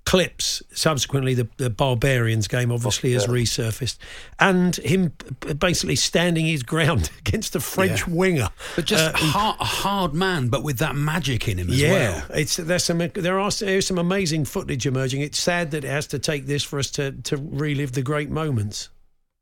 [0.06, 1.34] clips subsequently.
[1.34, 3.98] The, the Barbarians game obviously has resurfaced.
[4.40, 5.14] And him
[5.60, 8.14] basically standing his ground against a French Yeah.
[8.14, 8.50] winger.
[8.76, 11.92] But just Uh, hard, a hard man, but with that magic in him as yeah,
[11.92, 12.26] well.
[12.36, 15.22] it's there's some there are there's some amazing footage emerging.
[15.22, 18.30] It's sad that it has to take this for us to to relive the great
[18.30, 18.90] moments.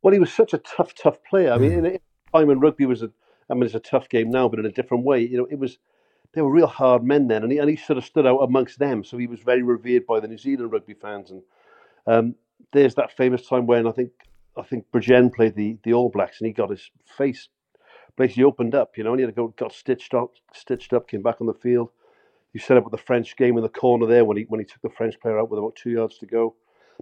[0.02, 1.52] Well, he was such a tough, tough player.
[1.54, 2.00] I mean, in a
[2.36, 3.10] time when rugby was a,
[3.50, 5.22] I mean, it's a tough game now, but in a different way.
[5.22, 5.78] You know, it was
[6.34, 8.80] they were real hard men then, and he, and he sort of stood out amongst
[8.80, 9.04] them.
[9.04, 11.32] So he was very revered by the New Zealand rugby fans.
[11.32, 11.42] And
[12.08, 12.36] um,
[12.72, 14.12] there's that famous time when I think
[14.58, 17.50] I think Bridgend played the the All Blacks, and he got his face
[18.16, 18.98] basically opened up.
[18.98, 21.48] You know, and he had to go got stitched up, stitched up, came back on
[21.48, 21.90] the field.
[22.52, 24.66] He set up with the French game in the corner there when he when he
[24.66, 26.56] took the French player out with about two yards to go.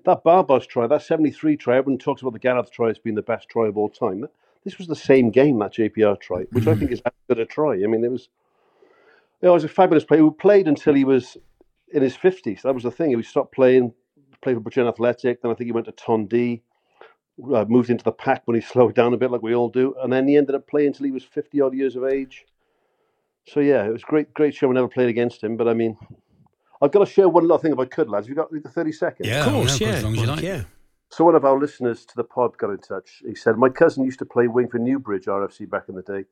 [0.05, 3.21] That Barbos try, that 73 try, everyone talks about the Gareth try as being the
[3.21, 4.25] best try of all time.
[4.63, 7.45] This was the same game, that JPR try, which I think is as good a
[7.45, 7.73] try.
[7.73, 8.29] I mean, it was,
[9.41, 11.37] you know, he was a fabulous player who played until he was
[11.93, 12.61] in his 50s.
[12.61, 13.15] That was the thing.
[13.15, 13.93] He stopped playing,
[14.41, 16.61] played for Bridgend Athletic, then I think he went to Tondu,
[17.53, 19.95] uh, moved into the pack when he slowed down a bit, like we all do,
[20.01, 22.45] and then he ended up playing until he was 50 odd years of age.
[23.47, 24.69] So, yeah, it was great, great show.
[24.69, 25.97] I never played against him, but I mean,
[26.81, 28.27] I've got to share one little thing if I could, lads.
[28.27, 29.27] Have you got 30 seconds?
[29.27, 30.41] Yeah, of course, yeah, yeah, as long as you like.
[30.41, 30.63] yeah.
[31.09, 33.21] So one of our listeners to the pod got in touch.
[33.25, 36.23] He said, "My cousin used to play wing for Newbridge RFC back in the day,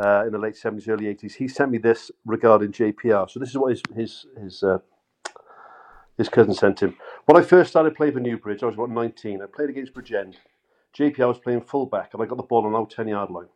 [0.00, 1.34] uh, in the late seventies, early eighties.
[1.34, 3.30] He sent me this regarding JPR.
[3.30, 4.78] So this is what his his his, uh,
[6.18, 6.96] his cousin sent him.
[7.26, 9.42] When I first started playing for Newbridge, I was about nineteen.
[9.42, 10.36] I played against Bridgend.
[10.98, 13.48] JPR was playing fullback, and I got the ball on our ten yard line.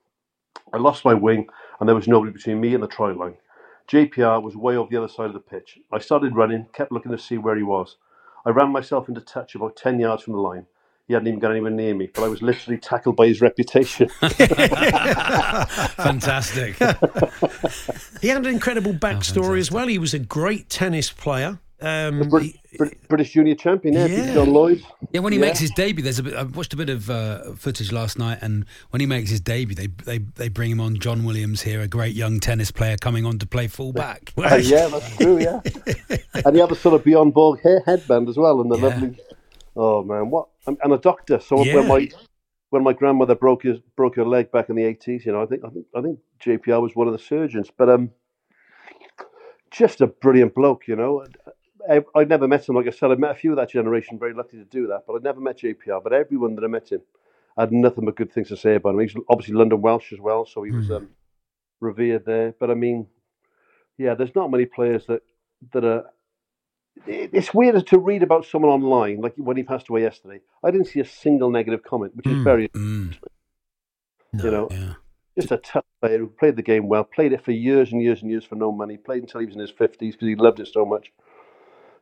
[0.73, 1.49] I lost my wing,
[1.81, 3.37] and there was nobody between me and the try line.
[3.89, 5.79] JPR was way over the other side of the pitch.
[5.93, 7.97] I started running, kept looking to see where he was.
[8.47, 10.67] I ran myself into touch about 10 yards from the line.
[11.07, 14.09] He hadn't even got anywhere near me, but I was literally tackled by his reputation.
[15.99, 16.77] Fantastic.
[18.23, 19.87] He had an incredible backstory as well.
[19.87, 21.59] He was a great tennis player.
[21.83, 24.33] Um, Brit- he- Brit- British junior champion, yeah, Yeah.
[24.33, 24.83] John Lloyd.
[25.13, 25.45] Yeah, when he Yeah.
[25.47, 26.33] makes his debut, there's a bit.
[26.35, 29.75] I watched a bit of uh, footage last night, and when he makes his debut,
[29.75, 30.97] they they they bring him on.
[30.99, 34.33] John Williams here, a great young tennis player, coming on to play fullback.
[34.39, 35.61] Uh, yeah, that's true, yeah.
[36.47, 38.85] and he had the sort of Björn Borg hair headband as well, and the Yeah.
[38.87, 39.19] lovely.
[39.77, 40.47] Oh man, what?
[40.67, 41.39] And, and a doctor.
[41.41, 41.75] So Yeah.
[41.77, 42.09] when my
[42.71, 45.47] when my grandmother broke his broke her leg back in the eighties, you know, I
[45.47, 48.11] think I think I think JPR was one of the surgeons, but um,
[49.71, 51.25] just a brilliant bloke, you know.
[51.89, 53.11] I, I'd never met him, like I said.
[53.11, 55.41] I met a few of that generation, very lucky to do that, but I'd never
[55.41, 56.03] met JPR.
[56.03, 57.03] But everyone that I met him
[57.59, 59.01] had nothing but good things to say about him.
[59.01, 61.11] He's obviously London Welsh as well, so he was um,
[61.81, 62.55] revered there.
[62.59, 63.07] But I mean,
[63.99, 65.23] yeah, there's not many players that
[65.73, 66.05] that are.
[67.07, 70.41] It- It's weird to read about someone online, like when he passed away yesterday.
[70.63, 73.15] I didn't see a single negative comment, which is very, Mm,
[74.43, 74.69] you know.
[74.71, 74.95] yeah.
[75.37, 78.23] Just a tough player who played the game well, played it for years and years
[78.23, 80.61] and years for no money, played until he was in his 50s because he loved
[80.61, 81.13] it so much.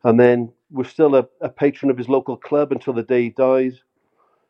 [0.05, 3.31] And then was still a, a patron of his local club until the day he
[3.31, 3.75] died.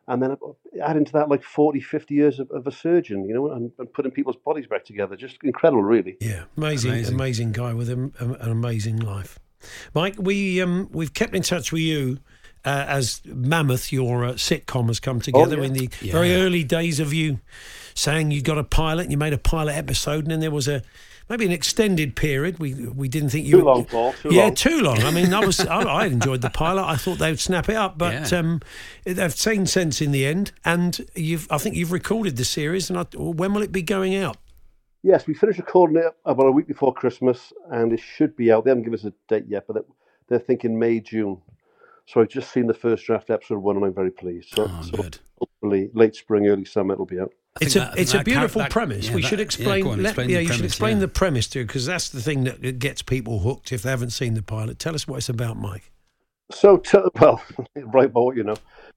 [0.09, 0.37] And then
[0.83, 3.92] add into that like 40, 50 years of, of a surgeon, you know, and, and
[3.92, 5.14] putting people's bodies back together.
[5.14, 6.16] Just incredible, really.
[6.20, 9.38] Yeah, amazing, amazing, amazing guy with a, a, an amazing life.
[9.94, 12.18] Mike, we um, we've kept in touch with you
[12.64, 15.66] uh, as Mammoth, your uh, sitcom, has come together Oh, yeah.
[15.66, 16.12] in the Yeah.
[16.12, 17.40] very early days of you
[17.94, 20.66] saying you got a pilot, and you made a pilot episode, and then there was
[20.68, 20.83] a
[21.29, 22.59] maybe an extended period.
[22.59, 24.12] We we didn't think you Too long, Paul.
[24.14, 24.55] Too yeah, long.
[24.55, 25.03] too long.
[25.03, 26.85] I mean, I was I, I enjoyed the pilot.
[26.85, 28.38] I thought they'd snap it up, but Yeah.
[28.38, 28.61] um,
[29.05, 30.53] they've seen sense in the end.
[30.64, 32.88] And you've I think you've recorded the series.
[32.90, 34.37] And I, when will it be going out?
[35.03, 38.65] Yes, we finished recording it about a week before Christmas, and it should be out.
[38.65, 39.85] They haven't given us a date yet, but
[40.29, 41.38] they're thinking May, June.
[42.07, 44.51] So I've just seen the first draft episode one, and I'm very pleased.
[44.55, 45.19] So, Oh, so good.
[45.38, 47.33] hopefully late spring, early summer, it'll be out.
[47.61, 49.09] It's a that- it's that a beautiful that- premise.
[49.09, 49.85] yeah, we that- should explain.
[49.85, 51.01] go on, let- yeah, the you should premise, explain yeah.
[51.01, 54.35] the premise too, because that's the thing that gets people hooked if they haven't seen
[54.35, 54.79] the pilot.
[54.79, 55.91] Tell us what it's about, Mike.
[56.53, 57.43] So, to, well,
[57.77, 58.57] right about what you know.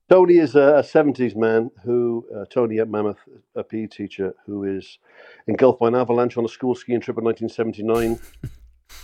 [0.10, 3.18] Tony is a, a 70s man who, uh, Tony at Mammoth,
[3.56, 5.00] a PE teacher, who is
[5.48, 8.20] engulfed by an avalanche on a school skiing trip in 1979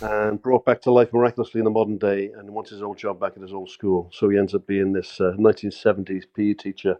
[0.00, 3.18] and brought back to life miraculously in the modern day and wants his old job
[3.18, 4.10] back at his old school.
[4.12, 6.98] So he ends up being this uh, 1970s PE teacher.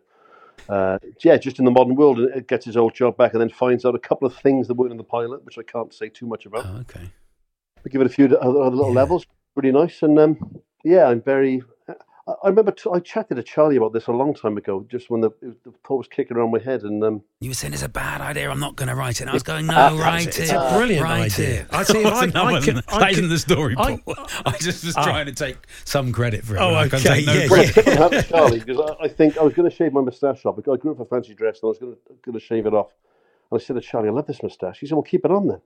[0.68, 3.40] Uh, yeah, just in the modern world, and it gets his old job back and
[3.40, 5.92] then finds out a couple of things that weren't in the pilot, which I can't
[5.92, 6.66] say too much about.
[6.66, 7.10] Oh, okay.
[7.84, 9.26] We give it a few other, other little levels.
[9.54, 11.62] Pretty nice, and um, yeah, I'm very.
[12.24, 15.10] I, I remember t- I chatted to Charlie about this a long time ago, just
[15.10, 17.82] when the, the thought was kicking around my head, and um, You were saying it's
[17.82, 18.48] a bad idea.
[18.48, 19.22] I'm not going to write it.
[19.22, 20.50] And I was going, no, Uh, write it's it.
[20.50, 21.62] a brilliant write idea.
[21.62, 21.66] It.
[21.72, 22.84] I see, I- no, I wasn't can- it?
[22.94, 23.98] I that can- isn't the story, I-.
[24.46, 26.60] I, just was trying to take some credit for it.
[26.60, 27.88] Oh, I okay, take no yeah, credit.
[27.88, 30.56] I Charlie because I, I think I was going to shave my moustache off.
[30.58, 32.72] I grew up a fancy dress, and I was going to going to shave it
[32.74, 32.90] off.
[33.50, 35.48] And I said to Charlie, "I love this moustache." He said, "Well, keep it on
[35.48, 35.60] then."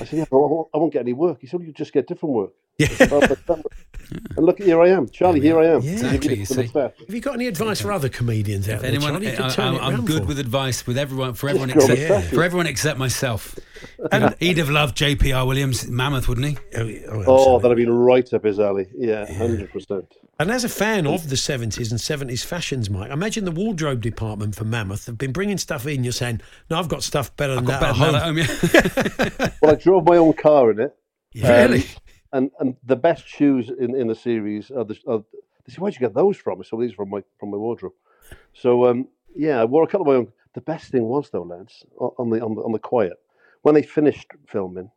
[0.00, 1.72] I said, "Yeah, but I won't, I won't get any work." He said, well, "You
[1.72, 2.86] just get different work." Yeah.
[2.90, 3.64] I said, "Oh, but that-
[4.36, 5.40] and look, here I am, Charlie.
[5.40, 5.80] Here I am.
[5.82, 5.92] Yeah.
[5.92, 6.66] Exactly, you see.
[6.66, 8.90] Have you got any advice for other comedians out If there?
[8.90, 9.26] anyone, Charlie?
[9.30, 10.28] You could I, turn am it I'm good for.
[10.28, 12.30] with advice with everyone for everyone except moustaches.
[12.30, 13.58] for everyone except myself.
[14.12, 16.56] And he'd have loved JPR Williams, Mammoth, wouldn't he?
[16.76, 18.86] Oh, oh, Oh, that'd have been right up his alley.
[18.96, 20.14] Yeah, hundred percent.
[20.38, 24.00] And as a fan of the 70s and 70s fashions, Mike, I imagine the wardrobe
[24.00, 26.02] department for Mammoth have been bringing stuff in.
[26.02, 26.40] You're saying,
[26.70, 28.36] no, I've got stuff better than Got that better at home.
[28.36, 29.48] that at home, yeah.
[29.62, 30.96] Well, I drove my own car in it.
[31.34, 31.80] Really?
[31.80, 31.84] Um,
[32.32, 34.98] and and the best shoes in, in the series are the.
[35.06, 35.22] Are,
[35.64, 36.64] they say, where'd you get those from?
[36.64, 37.92] So these are from my from my wardrobe.
[38.52, 40.32] So um, yeah, I wore a couple of my own.
[40.54, 43.18] The best thing was though, lads, on the on the on the quiet
[43.62, 44.90] when they finished filming,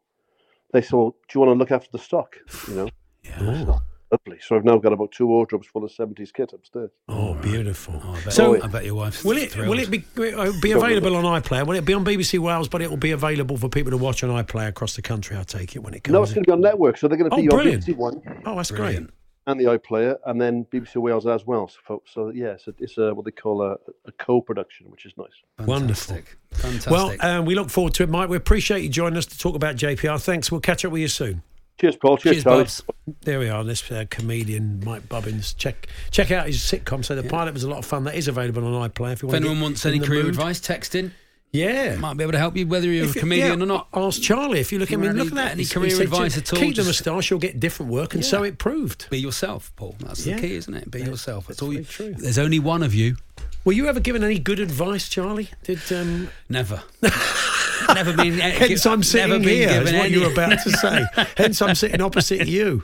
[0.73, 2.35] they said, well, "Do you want to look after the stock?"
[2.67, 2.89] You know,
[3.23, 3.79] yeah.
[4.25, 4.39] Lovely.
[4.41, 6.91] So I've now got about two wardrobes full of seventies kit upstairs.
[7.07, 8.01] Oh, beautiful.
[8.03, 9.69] Oh, I bet, So- I bet your wife's Will it thrilled.
[9.69, 11.65] will it be uh, be available on iPlayer?
[11.65, 12.67] Will it be on BBC Wales?
[12.67, 15.37] But it will be available for people to watch on iPlayer across the country.
[15.37, 16.13] I take it when it comes.
[16.13, 16.35] No, it's in.
[16.35, 17.83] going to be on network, so they're going to Oh, be on brilliant.
[17.85, 19.11] BBC One Oh, that's Brilliant.
[19.47, 21.67] and the iPlayer, and then BBC Wales as well.
[21.67, 23.73] So, folks, so yeah, it's, a, it's a, what they call a,
[24.07, 25.27] a co-production, which is nice.
[25.67, 26.15] Wonderful.
[26.15, 26.37] Fantastic.
[26.53, 26.91] Fantastic.
[26.91, 28.29] Well, um, we look forward to it, Mike.
[28.29, 30.19] We appreciate you joining us to talk about JPR.
[30.23, 30.51] Thanks.
[30.51, 31.43] We'll catch up with you soon.
[31.79, 32.17] Cheers, Paul.
[32.17, 33.15] Cheers, Cheers, Charlie.
[33.23, 33.63] There we are.
[33.63, 35.53] This uh, comedian Mike Bubbins.
[35.53, 37.03] Check check out his sitcom.
[37.03, 38.05] So the pilot was a lot of fun.
[38.05, 39.13] That is available on iPlayer.
[39.13, 39.45] If you If want.
[39.45, 40.29] anyone wants any career mood.
[40.29, 41.13] advice, text in.
[41.51, 41.95] yeah.
[41.97, 43.87] Might be able to help you whether you're If a comedian yeah, or not.
[43.93, 45.17] Ask Charlie if you look If at you him.
[45.17, 45.51] Look at any- that.
[45.51, 47.29] any He career said, advice at all, Keep the moustache.
[47.29, 49.09] You'll get different work, and so it proved.
[49.09, 49.95] Be yourself, Paul.
[49.99, 50.35] That's Yeah.
[50.37, 50.89] the key, isn't it?
[50.89, 51.47] Be Yeah, yourself.
[51.47, 51.83] That's that's all you.
[51.83, 52.13] true.
[52.17, 53.17] There's only one of you.
[53.65, 55.49] Were you ever given any good advice, Charlie?
[55.63, 56.83] Did um, Never.
[57.93, 58.33] never been.
[58.39, 59.81] hence I'm sitting been here?
[59.81, 61.05] Is what you were any- about to say.
[61.37, 62.83] hence I'm sitting opposite you.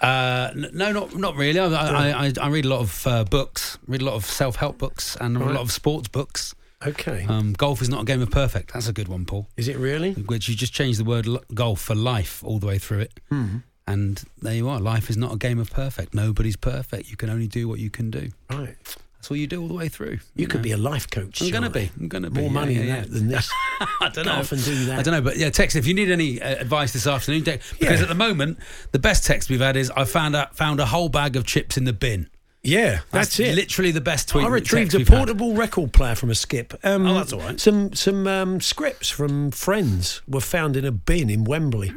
[0.00, 1.58] Uh, no, not not really.
[1.58, 4.56] I, I, I, I read a lot of uh, books, read a lot of self
[4.56, 6.54] help books, and a lot of sports books.
[6.86, 7.26] Okay.
[7.28, 8.72] Um, golf is not a game of perfect.
[8.74, 9.48] That's a good one, Paul.
[9.56, 10.12] Is it really?
[10.12, 13.18] Which you just change the word l- golf for life all the way through it,
[13.30, 13.56] Hmm.
[13.88, 14.78] and there you are.
[14.78, 16.14] Life is not a game of perfect.
[16.14, 17.10] Nobody's perfect.
[17.10, 18.30] You can only do what you can do.
[18.48, 18.76] Right.
[19.18, 20.18] That's all you do all the way through.
[20.36, 20.64] You could know.
[20.64, 21.40] be a life coach.
[21.42, 21.90] I'm gonna be.
[21.98, 22.40] I'm gonna be.
[22.40, 23.00] More Yeah, money yeah, in yeah.
[23.00, 23.50] that than this.
[24.00, 24.32] I don't know.
[24.34, 25.00] off and do that.
[25.00, 27.42] I don't know, but yeah, text if you need any uh, advice this afternoon.
[27.44, 28.58] te- Because at the moment,
[28.92, 31.76] the best text we've had is I found out found a whole bag of chips
[31.76, 32.28] in the bin.
[32.62, 33.54] Yeah, that's, it.
[33.54, 34.44] Literally the best tweet.
[34.44, 35.16] I retrieved a we've had.
[35.16, 36.74] portable record player from a skip.
[36.84, 37.58] Um, Oh, that's all right.
[37.58, 41.92] Some some um, scripts from Friends were found in a bin in Wembley,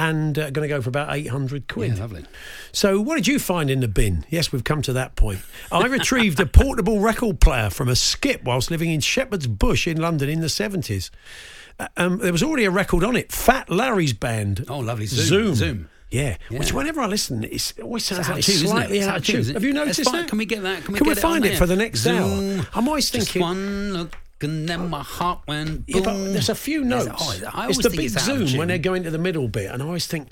[0.00, 1.92] and uh, going to go for about eight hundred quid.
[1.94, 2.24] Yeah, lovely.
[2.72, 4.24] So, what did you find in the bin?
[4.30, 5.40] Yes, we've come to that point.
[5.70, 9.98] I retrieved a portable record player from a skip whilst living in Shepherd's Bush in
[9.98, 11.10] London in the 70s.
[11.78, 14.64] Uh, Um, there was already a record on it Fat Larry's band.
[14.68, 15.06] Oh, lovely.
[15.06, 15.54] Zoom.
[15.54, 15.88] Zoom.
[16.10, 16.36] Yeah.
[16.50, 18.68] which whenever I listen, it's, it always sounds like tune, it?
[18.68, 19.46] slightly out of tune, it?
[19.54, 20.26] Have you noticed that?
[20.28, 20.82] Can we get that?
[20.84, 22.58] Can we Can we it find on it for the next Zoom.
[22.60, 22.66] hour?
[22.74, 23.42] I'm always Just thinking.
[23.42, 25.84] one look and then my heart went.
[25.86, 27.22] Yeah, but there's a few There's- notes.
[27.44, 29.70] oh, I it's the think big it's zoom when they're going to the middle bit,
[29.70, 30.28] and I always think,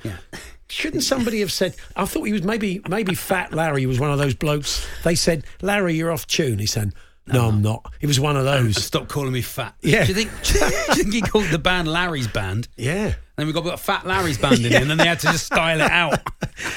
[0.69, 1.75] shouldn't somebody have said?
[1.97, 4.87] I thought he was maybe maybe Fat Larry was one of those blokes.
[5.05, 6.59] They said, Larry, you're off tune.
[6.59, 6.93] He said,
[7.33, 7.93] No, I'm not.
[8.01, 8.77] He was one of those.
[8.85, 9.75] Stop calling me fat.
[9.83, 10.05] Yeah.
[10.05, 10.31] Do you think?
[10.45, 12.69] Do you think he called the band Larry's band?
[12.77, 13.07] Yeah.
[13.07, 15.29] And Then we got got Fat Larry's band in, it, and then they had to
[15.29, 16.21] just style it out.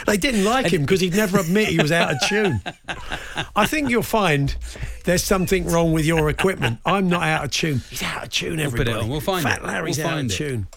[0.06, 2.62] They didn't like him because he'd never admit he was out of tune.
[3.56, 4.56] I think you'll find
[5.06, 6.80] there's something wrong with your equipment.
[6.86, 7.82] I'm not out of tune.
[7.90, 8.92] He's out of tune, We'll it everybody.
[8.92, 9.10] on.
[9.10, 9.66] We'll find Fat it.
[9.66, 10.38] Larry's We'll out find of it.
[10.38, 10.68] tune.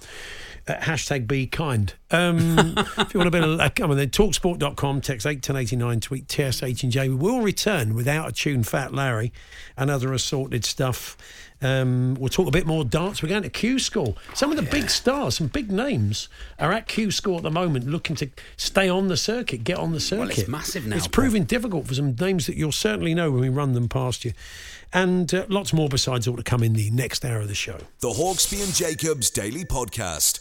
[0.66, 1.92] Uh, hashtag be kind.
[2.10, 6.28] Um, if you want a bit of, uh, come on then, talksport.com, text 81089, tweet
[6.30, 7.08] TSH and J.
[7.10, 9.30] We will return without a tune Fat Larry
[9.76, 11.18] and other assorted stuff.
[11.60, 13.22] Um, we'll talk a bit more darts.
[13.22, 14.16] We're going to Q School.
[14.34, 17.86] Some of the big stars, some big names are at Q School at the moment
[17.86, 20.20] looking to stay on the circuit, get on the circuit.
[20.20, 21.12] Well, it's massive now, It's Paul.
[21.12, 24.32] proving difficult for some names that you'll certainly know when we run them past you.
[24.92, 27.78] And uh, lots more besides all to come in the next hour of the show.
[28.00, 30.40] The Hawksbee and Jacobs Daily Podcast.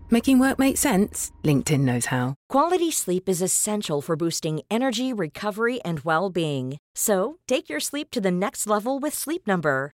[0.13, 1.31] Making work make sense?
[1.41, 2.35] LinkedIn knows how.
[2.49, 6.79] Quality sleep is essential for boosting energy, recovery, and well being.
[6.93, 9.93] So, take your sleep to the next level with Sleep Number.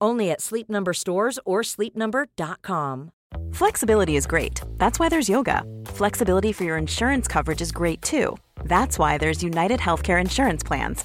[0.00, 3.10] Only at Sleep Number stores or sleepnumber.com.
[3.52, 4.60] Flexibility is great.
[4.78, 5.62] That's why there's yoga.
[5.86, 8.36] Flexibility for your insurance coverage is great too.
[8.64, 11.04] That's why there's United Healthcare Insurance Plans.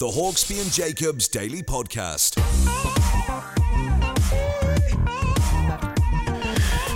[0.00, 2.36] The Hawksbee and Jacobs Daily Podcast.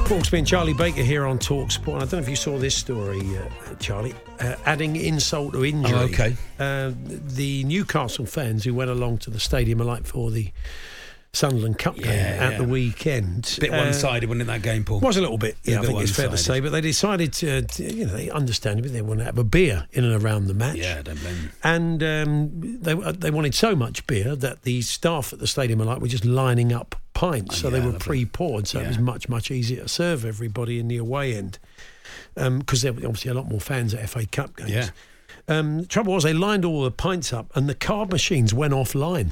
[0.07, 1.97] Hawksbee and Charlie Baker here on Talksport.
[1.97, 4.15] I don't know if you saw this story, uh, Charlie.
[4.39, 5.93] Uh, adding insult to injury.
[5.93, 6.37] Oh, okay.
[6.61, 10.53] Uh, the Newcastle fans who went along to the Stadium of Light for the
[11.35, 12.59] Sunderland Cup game Yeah, at yeah.
[12.59, 13.57] the weekend.
[13.59, 15.01] Bit uh, one-sided, wasn't it, that game, Paul?
[15.01, 16.61] Was a little bit, Yeah, yeah, I think it's fair to say.
[16.61, 19.45] But they decided to, to you know, they understand, understandably they want to have a
[19.45, 20.77] beer in and around the match.
[20.77, 21.49] Yeah, don't blame you.
[21.65, 25.87] And um, they they wanted so much beer that the staff at the Stadium of
[25.87, 29.51] Light were just lining up pints, so they were pre-poured, so it was much much
[29.51, 31.59] easier to serve everybody in the away end.
[32.35, 34.71] Because there were obviously a lot more fans at FA Cup games.
[34.71, 34.89] Yeah.
[35.49, 38.75] Um, the trouble was they lined all the pints up, and the card machines went
[38.75, 39.31] offline.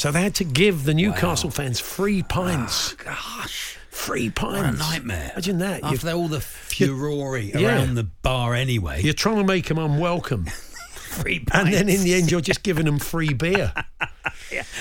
[0.00, 2.96] So they had to give the Newcastle fans free pints.
[3.06, 3.76] Ah, gosh.
[3.90, 4.78] Free What a pints.
[4.78, 5.30] nightmare.
[5.34, 5.84] Imagine that.
[5.84, 7.60] After You're, all the furore Yeah.
[7.60, 9.02] around the bar anyway.
[9.02, 10.46] you're trying to make them unwelcome.
[10.94, 11.66] Free pints.
[11.76, 13.74] And then in the end, you're just giving them free beer.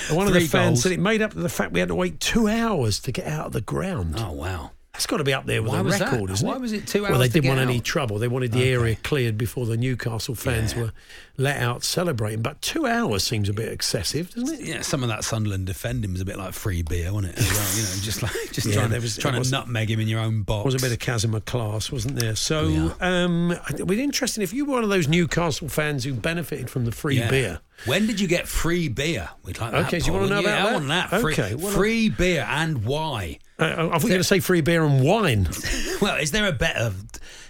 [0.08, 0.84] And one of the fans goals.
[0.84, 3.28] said it made up for the fact we had to wait two hours to get
[3.28, 4.16] out of the ground.
[4.18, 4.72] Oh, wow.
[5.00, 6.12] That's got to be up there with Why a was that?
[6.12, 6.52] record, isn't it?
[6.52, 7.12] Why was it two hours?
[7.12, 8.20] Well, they to didn't want any trouble.
[8.20, 10.82] They wanted the area cleared before the Newcastle fans Yeah.
[10.82, 10.92] were
[11.38, 12.42] let out celebrating.
[12.42, 14.66] But two hours seems a bit excessive, doesn't it?
[14.66, 17.40] Yeah, some of that Sunderland defending was a bit like free beer, wasn't it?
[17.40, 19.90] As well, you know, just like just Yeah, trying, to, was- trying was- to nutmeg
[19.90, 20.66] him in your own box.
[20.66, 22.36] was a bit of chasm of class, wasn't there?
[22.36, 22.90] So, Yeah.
[23.00, 26.70] um, it would be interesting if you were one of those Newcastle fans who benefited
[26.70, 27.30] from the free Yeah.
[27.30, 27.60] beer.
[27.86, 29.30] When did you get free beer?
[29.46, 29.86] We'd like that.
[29.86, 30.74] Okay, do you wanna know wouldn't about I that?
[30.74, 31.22] want that.
[31.22, 33.40] Free, Okay, well, free beer and why?
[33.60, 35.50] Uh, I you were going to say free beer and wine.
[36.02, 36.94] Well, is there a better?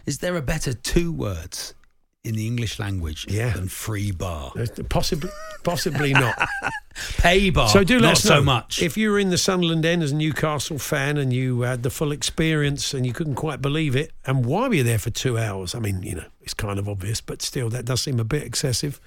[0.08, 1.76] Is there a better two words
[2.24, 3.52] in the English language Yeah.
[3.52, 4.52] than free bar?
[4.90, 5.30] Possibly,
[5.64, 6.36] possibly not.
[7.20, 7.70] Pay bar.
[7.70, 8.82] So do let not us so much.
[8.82, 11.92] if you were in the Sunderland end as a Newcastle fan and you had the
[11.92, 15.38] full experience and you couldn't quite believe it, and why were you there for two
[15.38, 15.76] hours?
[15.76, 18.42] I mean, you know, it's kind of obvious, but still, that does seem a bit
[18.44, 19.00] excessive.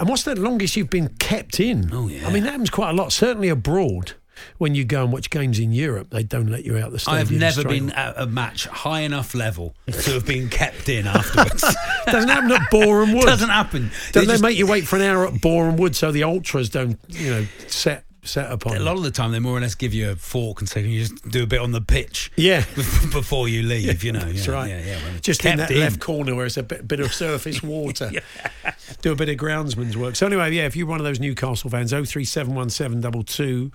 [0.00, 1.90] And what's the longest you've been kept in?
[1.92, 2.26] Oh, yeah.
[2.26, 4.12] I mean, that happens quite a lot, certainly abroad.
[4.58, 7.16] When you go and watch games in Europe, they don't let you out the stadium.
[7.16, 11.06] I have never been at a match high enough level to have been kept in
[11.06, 11.62] afterwards.
[12.06, 13.24] Doesn't happen at Boreham Wood.
[13.26, 13.90] Doesn't happen.
[14.12, 16.68] Don't they just- make you wait for an hour at Boreham Wood so the ultras
[16.70, 18.76] don't, you know, set set upon?
[18.76, 20.82] A lot of the time, they more or less give you a fork and say,
[20.82, 22.64] "Can you just do a bit on the pitch?" Yeah.
[23.12, 24.04] before you leave.
[24.04, 24.68] You know, That's yeah, right.
[24.68, 24.96] Yeah, yeah.
[25.02, 28.10] well, Just in that left corner where it's a bit, bit of surface water.
[29.02, 30.16] Do a bit of groundsman's work.
[30.16, 33.70] So anyway, yeah, if you're one of those Newcastle fans, 03717 double two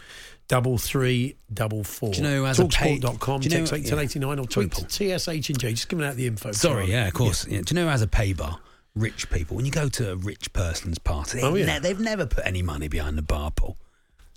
[0.50, 2.12] double three double four.
[2.12, 4.26] Do you know who has a pay- Talksport.com, do you know- text 8 yeah.
[4.40, 5.72] or tweet TSH and J.
[5.72, 6.52] Just giving out the info.
[6.52, 7.48] Sorry, yeah, of course.
[7.48, 7.62] Yeah.
[7.62, 8.60] Do you know who has a pay bar?
[8.96, 9.56] Rich people.
[9.56, 11.78] When you go to a rich person's party, oh, they've, Oh, yeah.
[11.78, 13.78] ne- they've never put any money behind the bar pool.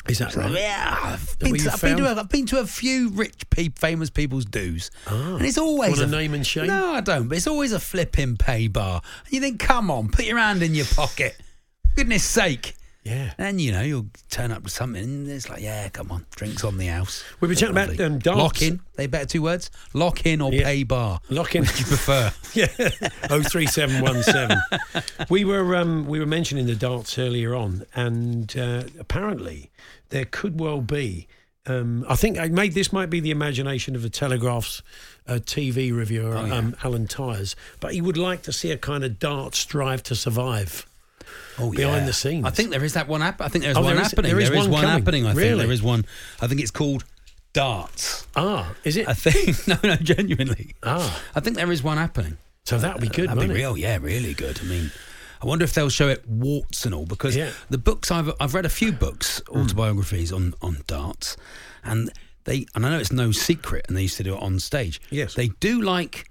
[0.08, 0.52] Is that So, right?
[0.52, 3.70] Yeah, I've been, to, I've, been to a, I've been to a few rich, pe-
[3.70, 5.36] famous people's dues, Ah.
[5.36, 6.68] and it's always a a name and shame?
[6.68, 7.28] No, I don't.
[7.28, 10.62] But it's always a flipping pay bar, and you think, come on, put your hand
[10.62, 11.36] in your pocket,
[11.96, 12.76] goodness sake.
[13.06, 13.32] Yeah.
[13.38, 16.64] And you know you'll turn up to something, and it's like, yeah, come on, drinks
[16.64, 17.22] on the house.
[17.40, 18.38] We've been chatting about, um, darts.
[18.38, 18.80] Lock in.
[18.96, 19.70] They better two words.
[19.94, 20.64] Lock in or Yeah.
[20.64, 21.20] pay bar.
[21.30, 21.62] Lock in.
[21.62, 22.32] Which you prefer?
[22.54, 22.68] Yeah,
[23.30, 24.58] oh three seven one seven.
[25.28, 29.70] We were um, we were mentioning the darts earlier on, and uh, apparently
[30.08, 31.28] there could well be.
[31.66, 34.82] Um, I think I made this might be the imagination of the Telegraph's
[35.26, 36.54] uh, TV reviewer Oh, yeah.
[36.54, 40.14] um, Alan Tyers, but he would like to see a kind of darts drive to
[40.14, 40.86] survive.
[41.58, 42.06] Oh, behind yeah.
[42.06, 42.44] the scenes.
[42.44, 43.22] I think there is that one.
[43.22, 43.40] app.
[43.40, 44.30] I think there's Oh, one there is- happening.
[44.30, 45.24] there is There is one one happening.
[45.26, 45.64] I think Really?
[45.64, 46.04] there is one.
[46.40, 47.04] I think it's called
[47.52, 48.26] darts.
[48.36, 49.08] Ah, is it?
[49.08, 50.74] I think no, no, genuinely.
[50.82, 52.36] Ah, I think there is one happening.
[52.64, 53.28] so that would be good.
[53.30, 53.56] That'd be it?
[53.58, 53.76] real.
[53.76, 54.60] Yeah, really good.
[54.60, 54.90] I mean,
[55.42, 57.50] I wonder if they'll show it warts and all because Yeah.
[57.50, 57.56] Hmm.
[57.70, 61.36] the books I've I've read a few books autobiographies on on darts,
[61.84, 62.10] and
[62.44, 65.00] they and I know it's no secret, and they used to do it on stage.
[65.10, 65.34] Yes.
[65.34, 66.28] they do like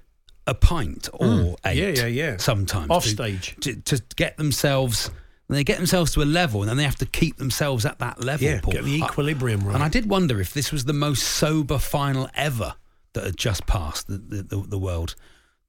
[0.48, 1.56] a pint or mm.
[1.66, 1.78] eight.
[1.78, 2.38] Yeah, yeah, yeah.
[2.38, 3.56] Sometimes Off stage.
[3.62, 5.10] to, to get themselves.
[5.48, 8.24] They get themselves to a level, and then they have to keep themselves at that
[8.24, 8.48] level.
[8.48, 8.74] Yeah, Paul.
[8.74, 9.76] get the I- equilibrium right.
[9.76, 12.74] and I did wonder if this was the most sober final ever
[13.14, 15.16] that had just passed the the, the, the world.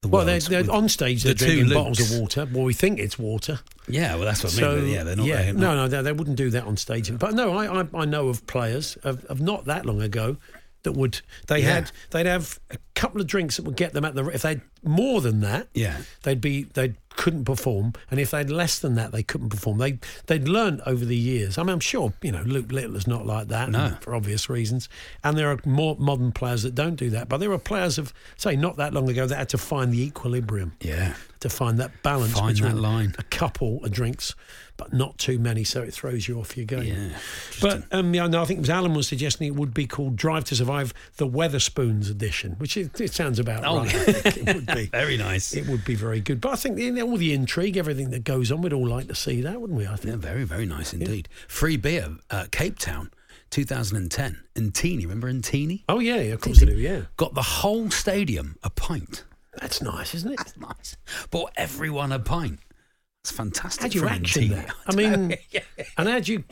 [0.01, 1.25] The Well, they're, they're on stage.
[1.25, 2.47] They're two drinking bottles of water.
[2.51, 3.61] Well, we think it's water.
[3.89, 4.81] Yeah, well, that's what I mean.
[4.81, 5.27] So yeah, they're not.
[5.27, 7.17] yeah, they're no, no, they, they wouldn't do that on stage.
[7.19, 10.37] But no, I, I, I know of players of, of not that long ago
[10.87, 11.75] that would they Yeah.
[11.75, 14.63] had they'd have a couple of drinks that would get them at the if they'd
[14.83, 15.99] more than that Yeah.
[16.23, 19.99] they'd be they couldn't perform and if they'd less than that they couldn't perform they
[20.27, 23.25] they'd learned over the years I mean I'm sure you know Luke Littler is not
[23.27, 23.97] like that No.
[24.01, 24.89] for obvious reasons
[25.25, 28.13] and there are more modern players that don't do that but there are players of
[28.37, 31.15] say not that long ago that had to find the equilibrium Yeah.
[31.41, 33.15] to find that balance Find that between line.
[33.19, 34.35] a couple of drinks,
[34.79, 37.11] but not too many, so it throws you off your game.
[37.11, 37.19] Yeah.
[37.63, 40.57] But um, yeah, no, I think Alan was suggesting it would be called Drive to
[40.57, 44.66] Survive, the Wetherspoons edition, which it, it sounds about Oh, right.
[44.69, 44.87] I would be.
[44.93, 45.55] Very nice.
[45.55, 46.41] It would be very good.
[46.41, 49.09] But I think you know, all the intrigue, everything that goes on, we'd all like
[49.09, 49.87] to see that, wouldn't we?
[49.87, 50.17] I Yeah, think.
[50.17, 51.29] very, very nice indeed.
[51.49, 53.11] Free beer, uh, Cape Town,
[53.51, 54.39] 2010.
[54.55, 55.83] Intini, remember Intini?
[55.89, 56.77] Oh yeah, yeah, of course they do.
[56.79, 59.25] Yeah, Got the whole stadium a pint.
[59.61, 60.37] that's nice, isn't it?
[60.39, 60.97] That's nice.
[61.31, 62.59] Bought everyone a pint.
[63.27, 63.83] It's fantastic.
[63.83, 64.73] How'd you action that?
[64.87, 65.37] I mean,
[65.99, 66.45] and how'd you?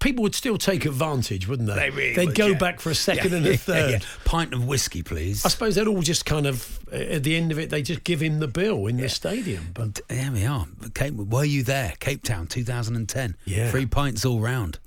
[0.00, 1.76] People would still take advantage, wouldn't they?
[1.76, 2.58] They really would go yeah.
[2.58, 3.90] back for a second Yeah, and a third.
[3.92, 3.98] yeah.
[4.24, 5.44] Pint of whiskey, please.
[5.46, 8.02] I suppose they'd all just kind of uh, at the end of it, they just
[8.02, 9.68] give him the bill in the stadium.
[9.72, 10.66] But There we are.
[10.94, 11.92] Cape, were you there?
[12.00, 13.36] Cape Town, 2010.
[13.44, 13.70] Yeah.
[13.70, 14.80] Free pints all round.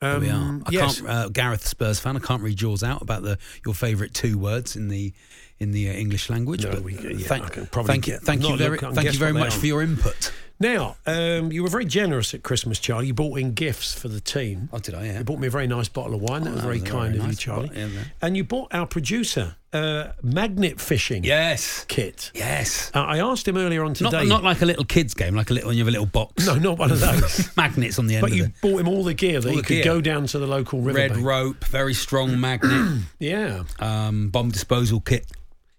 [0.00, 0.34] There we are.
[0.34, 1.00] Um, I yes.
[1.00, 2.16] can't, uh, Gareth Spurs fan.
[2.16, 5.12] I can't read yours out about the your favourite two words in the
[5.58, 6.64] in the uh, English language.
[6.64, 9.54] No, but we- yeah, thank, probably thank you, thank you very, thank you very much
[9.54, 10.32] for your input.
[10.60, 13.06] Now um, you were very generous at Christmas, Charlie.
[13.08, 14.68] You bought in gifts for the team.
[14.72, 15.04] Oh, did I?
[15.06, 15.18] Yeah.
[15.18, 16.42] You bought me a very nice bottle of wine.
[16.42, 17.68] That Oh, was that very was a kind very of you, Charlie.
[17.68, 18.02] bottle, yeah.
[18.22, 21.84] And you bought our producer uh, magnet fishing Yes.
[21.88, 22.30] kit.
[22.34, 22.90] Yes.
[22.94, 24.24] Uh, I asked him earlier on Not, today.
[24.24, 26.46] not like a little kids game, like a little when you have a little box.
[26.46, 27.50] no, not one of those.
[27.56, 28.52] Magnets on the end but you it.
[28.62, 29.84] bought him all the gear that All he could gear.
[29.84, 30.96] go down to the local river.
[30.98, 31.26] Red riverbank.
[31.26, 33.64] rope, very strong magnet, Yeah.
[33.78, 35.26] um, bomb disposal kit.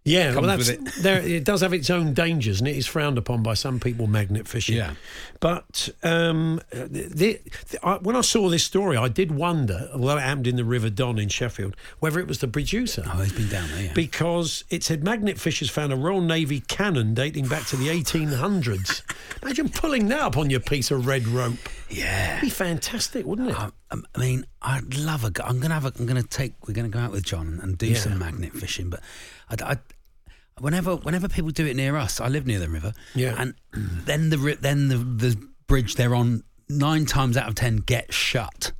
[0.09, 1.21] Yeah, well, that's with there.
[1.21, 4.07] It does have its own dangers, and it is frowned upon by some people.
[4.07, 4.75] Magnet fishing.
[4.77, 4.93] Yeah.
[5.39, 7.39] But um, the,
[7.69, 10.63] the, I, when I saw this story, I did wonder, although it happened in the
[10.65, 13.03] River Don in Sheffield, whether it was the producer.
[13.05, 13.85] Oh, he's been down there.
[13.85, 13.93] Yeah.
[13.93, 19.03] Because it said Magnet Fishers found a Royal Navy cannon dating back to the 1800s.
[19.43, 21.57] Imagine pulling that up on your piece of red rope.
[21.89, 22.37] yeah.
[22.37, 23.59] It'd be fantastic, wouldn't it?
[23.59, 25.31] I, um, I mean, I'd love a.
[25.45, 25.85] I'm gonna have.
[25.85, 26.53] A, I'm gonna take.
[26.67, 27.97] We're gonna go out with John and do Yeah.
[27.97, 28.89] some magnet fishing.
[28.89, 28.99] But
[29.49, 29.77] I, I,
[30.59, 32.93] whenever whenever people do it near us, I live near the river.
[33.15, 33.35] Yeah.
[33.37, 38.15] And then the then the the bridge they're on nine times out of ten gets
[38.15, 38.71] shut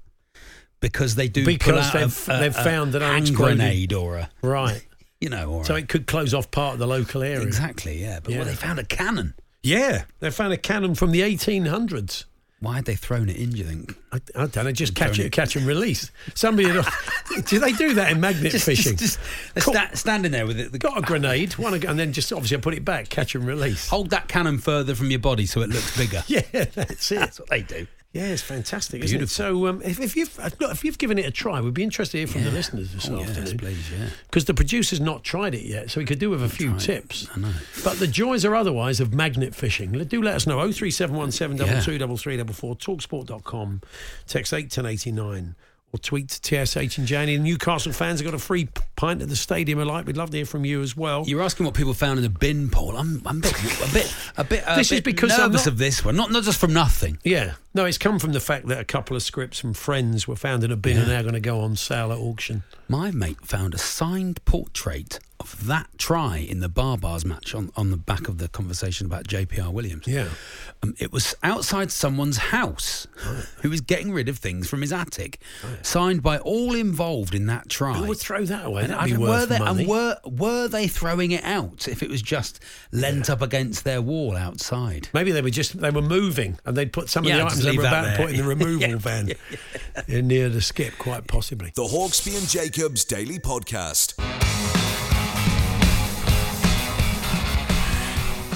[0.80, 4.30] because they do Because they've- a, a, they've a found an hand grenade or a
[4.42, 4.86] right.
[5.22, 7.42] you know or So a, it could close off part of the local area.
[7.42, 8.20] exactly yeah.
[8.24, 9.34] But well, they found a cannon.
[9.62, 12.24] Yeah, they found a cannon from the 1800s.
[12.62, 13.52] Why had they thrown it in?
[13.52, 13.96] Do you think?
[14.12, 14.72] I, I don't know.
[14.74, 16.12] Just catch it, it- catch and release.
[16.36, 16.70] Somebody,
[17.46, 18.98] do they do that in magnet Just- fishing?
[18.98, 19.18] just-
[19.54, 19.74] they're Cool.
[19.76, 20.72] sta- standing there with it.
[20.74, 23.46] The, Got a grenade, one, and then just obviously I put it back, catch and
[23.48, 23.88] release.
[23.88, 26.22] hold that cannon further from your body so it looks bigger.
[26.28, 26.42] Yeah,
[26.76, 27.20] that's it.
[27.20, 27.88] That's what they do.
[28.12, 29.30] Yeah, it's fantastic, isn't it?
[29.30, 31.84] So, um, if, if you've uh, look, if you've given it a try, we'd be
[31.84, 33.58] interested to hear from the listeners this Oh, yes, afternoon.
[33.60, 34.08] please, yeah.
[34.26, 37.28] Because the producer's not tried it yet, so we could do with a few tips.
[37.36, 37.52] I know.
[37.84, 39.92] But the joys are otherwise of magnet fishing.
[39.92, 40.60] Do let us know.
[40.72, 41.82] 03717 Yeah.
[41.82, 43.82] 223344 talksport.com,
[44.26, 45.56] text 81089
[45.92, 47.38] or tweet to TSH and Janie.
[47.38, 50.06] The Newcastle fans have got a free pint at the Stadium of Light.
[50.06, 51.24] We'd love to hear from you as well.
[51.26, 52.96] You're asking what people found in the bin, Paul.
[52.96, 53.54] I'm, I'm a bit,
[53.90, 56.16] a bit, a bit, a This is because nervous not- of this one.
[56.16, 57.18] Not, not just from nothing.
[57.24, 57.54] Yeah.
[57.74, 60.64] No, it's come from the fact that a couple of scripts from friends were found
[60.64, 62.64] in a bin and are now going to go on sale at auction.
[62.92, 67.92] My mate found a signed portrait of that try in the Barbars match on, on
[67.92, 70.06] the back of the conversation about JPR Williams.
[70.06, 70.28] Yeah.
[70.84, 73.08] Um, it was outside someone's house
[73.62, 75.40] who was getting rid of things from his attic,
[75.82, 77.94] signed by all involved in that try.
[77.94, 78.82] Who would throw that away?
[78.84, 79.80] And That'd I be don't- worth were they, money.
[79.84, 82.60] And were, were they throwing it out if it was just
[82.92, 85.08] lent up against their wall outside?
[85.14, 87.64] Maybe they were just they were moving and they'd put some of Yeah, the items
[87.64, 89.32] they were that about to put in the removal Yeah, van
[89.96, 91.72] uh, near the skip, quite possibly.
[91.76, 92.48] The Hawksbee and
[92.80, 94.16] Jacobs Daily Podcast.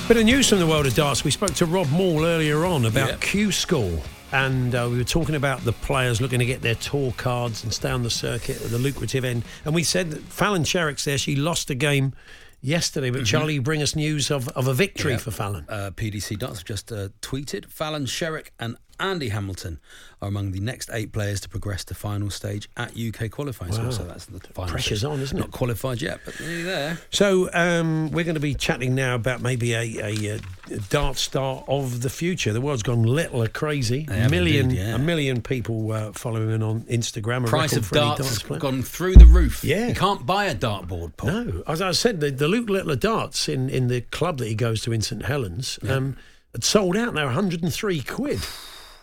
[0.07, 1.25] Bit of news from the world of darts.
[1.25, 3.17] We spoke to Rob Maul earlier on about Yeah.
[3.19, 4.01] Q School.
[4.31, 7.73] And uh, we were talking about the players looking to get their tour cards and
[7.73, 9.43] stay on the circuit at the lucrative end.
[9.65, 11.17] And we said that Fallon Sherrock's there.
[11.17, 12.13] She lost a game
[12.61, 13.09] yesterday.
[13.09, 15.17] But Charlie, bring us news of, of a victory Yeah.
[15.17, 15.65] for Fallon.
[15.67, 19.79] Uh, PDC Darts have just uh, tweeted Fallon Sherrock and Andy Hamilton
[20.21, 23.71] are among the next eight players to progress to final stage at UK qualifying.
[23.71, 23.89] Wow.
[23.89, 25.09] So that's the final Pressure's stage.
[25.09, 26.97] on, isn't Not qualified yet, but nearly there.
[27.11, 30.39] So um, we're going to be chatting now about maybe a, a,
[30.71, 32.53] a dart star of the future.
[32.53, 34.05] The world's gone little crazy.
[34.09, 34.95] Have million, indeed, yeah.
[34.95, 37.45] a million people uh, following him on Instagram.
[37.45, 39.63] A Price of darts gone through the roof.
[39.63, 39.87] Yeah.
[39.87, 41.31] You can't buy a dartboard, Paul.
[41.31, 44.55] No, as I said, the, the Luke Littler darts in, in the club that he
[44.55, 46.17] goes to in St Helens um,
[46.53, 47.13] had sold out.
[47.13, 48.39] They're 103 quid.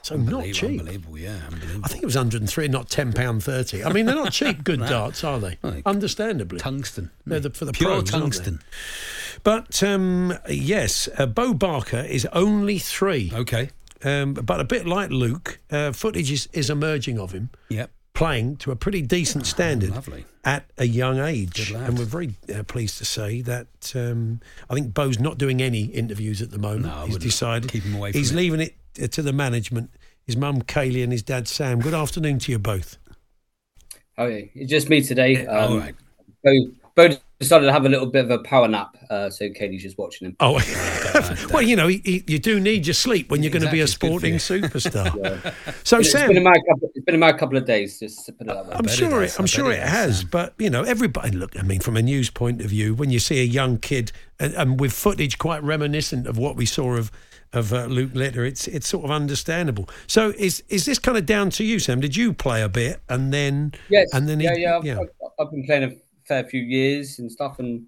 [0.03, 0.81] So not cheap.
[0.81, 1.81] Unbelievable, yeah, unbelievable.
[1.85, 3.85] I think it was 103, not ten pound thirty.
[3.85, 4.65] I mean, they're not cheap.
[4.65, 5.59] Good darts, are they?
[5.63, 7.11] Like Understandably, tungsten.
[7.27, 8.61] They're the, for the Pure pros, tungsten.
[9.43, 13.31] But um, yes, uh, Bo Barker is only three.
[13.35, 13.71] Okay.
[14.03, 17.91] Um, but a bit like Luke, uh, footage is, is emerging of him Yep.
[18.15, 20.03] playing to a pretty decent standard Oh,
[20.43, 21.71] at a young age.
[21.71, 24.41] And we're very uh, pleased to say that um,
[24.71, 26.87] I think Bo's not doing any interviews at the moment.
[26.87, 28.37] No, he's decided Keep him away from he's it.
[28.37, 29.91] leaving it to the management.
[30.27, 31.81] His mum Kaylee and his dad Sam.
[31.81, 32.99] Good afternoon to you both.
[34.19, 34.45] Oh, yeah.
[34.55, 35.43] It's just me today.
[35.45, 35.95] Yeah, Um, right.
[36.45, 36.53] Bo,
[36.95, 39.97] Bo decided to have a little bit of a power nap, uh, so Katie's just
[39.99, 40.37] watching him.
[40.41, 40.55] Oh,
[41.53, 43.81] well, you know, he, he, you do need your sleep when you're going to be
[43.81, 45.19] a Exactly, it's good for sporting you.
[45.19, 45.87] superstar.
[45.87, 46.91] So, It's Sam, been a mad couple.
[46.95, 47.99] It's been a mad couple of days.
[47.99, 48.75] Just to put it that way.
[48.75, 49.35] I'm bet it sure has.
[49.35, 50.29] it, I I'm sure it it has, has, Sam.
[50.31, 51.31] but you know, everybody.
[51.33, 54.13] Look, I mean, from a news point of view, when you see a young kid
[54.39, 57.11] and, and with footage quite reminiscent of what we saw of
[57.53, 59.89] of uh, Luke Littler, it's it's sort of understandable.
[60.07, 62.01] So, is is this kind of down to you, Sam?
[62.01, 64.09] Did you play a bit and then Yes.
[64.13, 64.77] and then he- yeah, yeah.
[64.79, 64.99] I've, yeah.
[65.01, 65.93] I've, I've been playing a
[66.27, 67.87] fair few years and stuff, and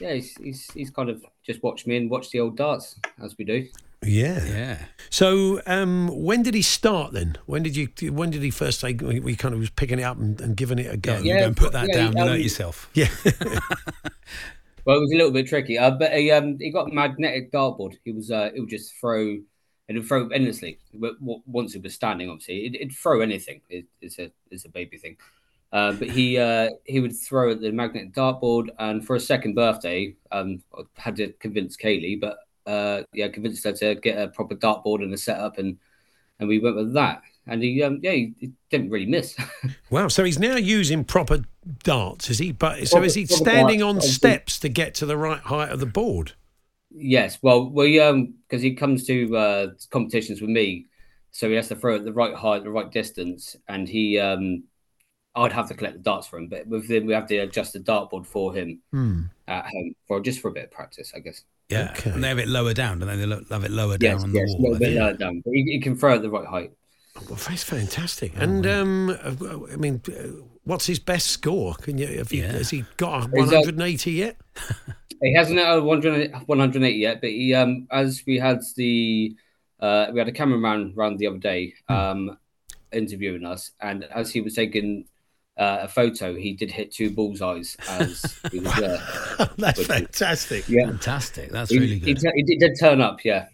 [0.00, 3.36] yeah, he's, he's he's kind of just watched me and watched the old darts as
[3.38, 3.68] we do.
[4.04, 4.78] yeah, Yeah.
[5.10, 7.36] So, um, when did he start then?
[7.46, 7.88] When did you?
[8.12, 10.56] When did he first say we we kind of was picking it up and, and
[10.56, 11.12] giving it a go?
[11.12, 12.12] Yeah, you Yeah, go and put that yeah, down.
[12.16, 12.90] You know um, it yourself.
[12.94, 13.08] Yeah.
[14.84, 17.96] Well, it was a little bit tricky, uh, but he um he got magnetic dartboard.
[18.04, 19.38] He was uh it would just throw
[19.88, 20.78] it'd throw endlessly.
[20.94, 23.60] But once it was standing, obviously, it, it'd throw anything.
[23.70, 25.16] It, it's a it's a baby thing.
[25.72, 29.54] Uh, but he uh, he would throw at the magnetic dartboard, and for a second
[29.54, 34.28] birthday, um, I had to convince Kaylee, but uh, yeah, convinced her to get a
[34.28, 35.78] proper dartboard and a setup, and
[36.40, 37.22] and we went with that.
[37.46, 39.36] And he um, yeah, he, he didn't really miss.
[39.90, 40.08] Wow.
[40.08, 41.44] So he's now using proper
[41.82, 42.52] darts, is he?
[42.52, 44.14] But so Proper- is he standing on obviously.
[44.14, 46.32] steps to get to the right height of the board?
[46.90, 50.86] Yes, well, we um because he comes to uh competitions with me,
[51.32, 54.64] so he has to throw at the right height, the right distance, and he um
[55.36, 57.72] I'd have to collect the darts for him, but with him we have to adjust
[57.72, 59.22] the dartboard for him Hmm.
[59.48, 61.42] at home for just for a bit of practice, I guess.
[61.68, 61.92] Yeah.
[61.96, 62.10] Okay.
[62.10, 63.16] And they have it lower down, don't they?
[63.26, 64.62] They have it lower Yes, down on the yes, a wall.
[64.62, 65.00] little bit think.
[65.00, 66.72] lower down, but he, he can throw at the right height.
[67.28, 68.32] Well, that's fantastic.
[68.36, 71.74] And um, uh, I mean, uh, what's his best score?
[71.74, 72.06] Can you?
[72.18, 72.52] Have you Yeah.
[72.52, 74.36] Has he got a Is that- 180 yet?
[75.22, 79.34] He hasn't had a 180 yet, but he um as we had the
[79.80, 82.36] uh we had a cameraman around the other day um
[82.92, 85.06] interviewing us, and as he was taking
[85.56, 89.00] uh, a photo, he did hit two bullseyes as he was there.
[89.56, 90.68] That's fantastic.
[90.68, 91.50] Yeah, Fantastic.
[91.52, 92.18] That's he, really he, good.
[92.20, 93.24] t- he did turn up.
[93.24, 93.46] Yeah,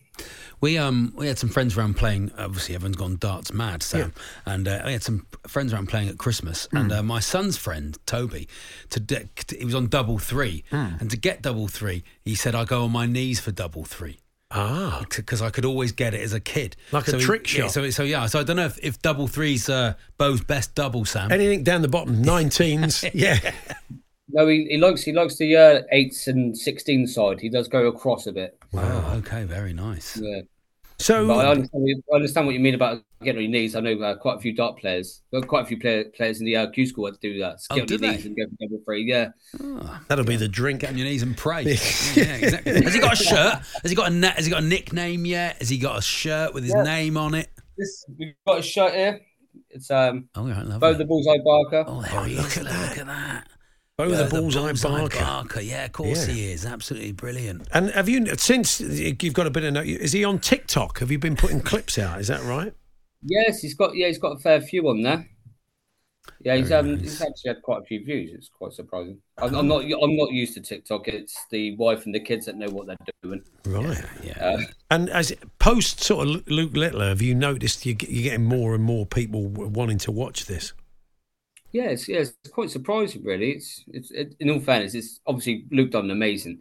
[0.60, 2.32] We um we had some friends around playing.
[2.36, 4.12] Obviously, everyone's gone darts mad, Sam.
[4.44, 6.68] And uh, I had some friends around playing at Christmas.
[6.72, 8.46] And uh, my son's friend Toby,
[8.90, 12.54] to, de- to he was on double three, and to get double three, he said
[12.54, 14.18] I go on my knees for double three.
[14.52, 17.54] Ah, because I could always get it as a kid, Like a So he- trick
[17.54, 17.70] yeah, shot.
[17.70, 21.04] so so yeah, so I don't know if, if double three's uh, Bo's best double,
[21.04, 21.30] Sam.
[21.30, 23.08] Anything down the bottom, 19s.
[23.14, 23.38] yeah.
[24.32, 27.40] No, he, he likes he likes the uh, eights and sixteen side.
[27.40, 28.58] He does go across a bit.
[28.72, 29.14] Wow.
[29.16, 29.44] Okay.
[29.44, 30.16] Very nice.
[30.20, 30.40] Yeah.
[30.98, 33.50] So But I understand, what you- I understand what you mean about getting on your
[33.52, 33.74] knees.
[33.74, 36.44] I know uh, quite a few dart players, well, quite a few player, players in
[36.46, 37.56] the uh, Q school had to do that.
[37.70, 38.16] Oh, Get on did your they?
[38.16, 39.04] knees and go for double free.
[39.04, 39.28] Yeah.
[40.08, 40.80] That'll be the drink.
[40.80, 41.62] Get on your knees and pray.
[42.14, 42.82] yeah, exactly.
[42.84, 43.62] Has he got a shirt?
[43.82, 45.56] Has he got a na- Has he got a nickname yet?
[45.56, 46.82] Has he got a shirt with his Yeah.
[46.82, 47.48] name on it?
[47.78, 49.20] This we've got a shirt here.
[49.70, 50.78] It's um Oh, yeah, lovely.
[50.80, 51.84] Bo the Bullseye Barker.
[51.86, 52.56] Oh, there he is.
[52.58, 53.46] Look at that.
[54.00, 55.60] Bo Yeah, the Bullseye Barker.
[55.60, 56.34] Yeah, of course Yeah.
[56.34, 56.64] he is.
[56.64, 57.68] Absolutely brilliant.
[57.72, 61.00] And have you since you've got a bit of no- is he on TikTok?
[61.00, 62.18] Have you been putting clips out?
[62.18, 62.72] Is that right?
[63.22, 65.28] Yes, he's got yeah, he's got a fair few on there.
[66.42, 68.30] Yeah, he's um he's actually had quite a few views.
[68.32, 69.20] It's quite surprising.
[69.36, 71.06] I'm, I'm not I'm not used to TikTok.
[71.08, 73.42] It's the wife and the kids that know what they're doing.
[73.66, 74.02] Right.
[74.24, 74.38] Yeah.
[74.42, 78.74] Uh, And as post sort of Luke Littler, have you noticed you you're getting more
[78.74, 80.72] and more people wanting to watch this?
[81.72, 83.52] Yeah, it's, yeah, it's quite surprising, really.
[83.52, 86.58] It's it's it, in all fairness, it's obviously Luke done amazing,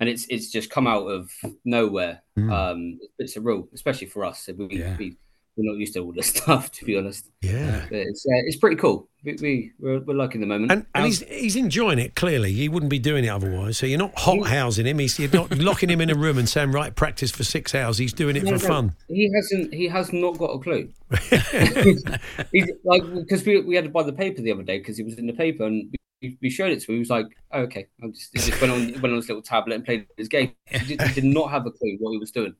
[0.00, 1.30] and it's it's just come out of
[1.64, 2.22] nowhere.
[2.38, 2.52] Mm.
[2.52, 4.48] Um, it's surreal, especially for us.
[4.56, 5.16] We, we
[5.56, 7.30] we're not used to all this stuff, to be honest.
[7.42, 7.86] Yeah.
[7.88, 9.08] But it's uh, it's pretty cool.
[9.24, 10.72] We, we we're, we're liking the moment.
[10.72, 12.14] And, and he's he's enjoying it.
[12.14, 13.78] Clearly, he wouldn't be doing it otherwise.
[13.78, 14.98] So you're not hot housing him.
[14.98, 17.98] He's you're not locking him in a room and saying, "Right, practice for six hours."
[17.98, 18.96] He's doing it No, for no, fun.
[19.08, 19.74] He hasn't.
[19.74, 20.88] He has not got a clue.
[21.30, 22.04] he's,
[22.52, 25.04] he's like because we, we had to buy the paper the other day because he
[25.04, 26.96] was in the paper and we, we showed it to him.
[26.96, 29.74] He was like, oh, "Okay," I just, just went on went on his little tablet
[29.74, 30.52] and played his game.
[30.66, 32.54] He did, he did not have a clue what he was doing.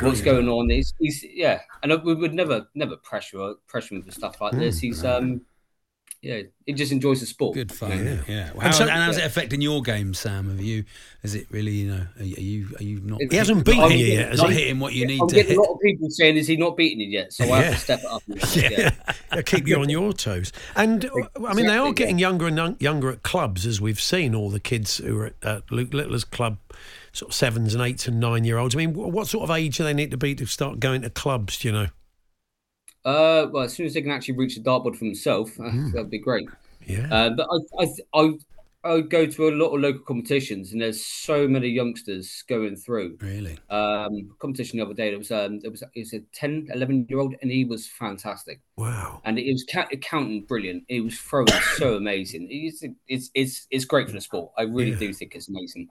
[0.00, 0.68] What's going on?
[0.68, 4.78] He's, he's yeah, and we would never never pressure pressure him for stuff like this.
[4.78, 5.16] Mm, He's no.
[5.16, 5.40] um
[6.24, 7.54] yeah, he just enjoys the sport.
[7.54, 7.90] Good fun.
[7.90, 8.16] Yeah.
[8.26, 8.50] Yeah.
[8.52, 10.48] And How, so- and how's it affecting your game, Sam?
[10.48, 10.84] Have you?
[11.22, 11.72] Is it really?
[11.72, 12.06] You know?
[12.18, 12.68] Are you?
[12.78, 13.20] Are you, not?
[13.30, 14.60] He hasn't beaten you yet, Is Not he?
[14.60, 15.58] hitting what you need I'm to getting hit.
[15.58, 17.80] a lot of people saying, "Is he not beating it yet?" So I have to
[17.80, 18.22] step it up.
[18.28, 18.90] a little bit, Yeah,
[19.34, 19.42] yeah.
[19.42, 20.50] keep you on your toes.
[20.74, 21.10] And uh,
[21.46, 24.34] I mean, they are getting younger and younger at clubs, as we've seen.
[24.34, 26.58] All the kids who are at, at Luke Littler's club,
[27.12, 28.74] sort of sevens and eights and nine year olds.
[28.74, 31.10] I mean, what sort of age do they need to be to start going to
[31.10, 31.58] clubs?
[31.58, 31.86] Do you know?
[33.04, 36.10] Uh, well, as soon as they can actually reach the dartboard for themselves, uh, that'd
[36.10, 36.48] be great.
[36.86, 37.08] Yeah.
[37.10, 37.46] Uh, but
[37.78, 38.32] I, I, I,
[38.86, 43.16] I go to a lot of local competitions, and there's so many youngsters going through.
[43.20, 43.58] Really?
[43.70, 47.06] Um, competition the other day, there was um, there was it was a 10, 11
[47.08, 48.60] year old, and he was fantastic.
[48.76, 49.22] Wow.
[49.24, 50.84] And it was ca- counting brilliant.
[50.88, 52.48] He was throwing so amazing.
[52.50, 54.52] It's, it's it's it's great for the sport.
[54.58, 54.98] I really Yeah.
[54.98, 55.88] do think it's amazing.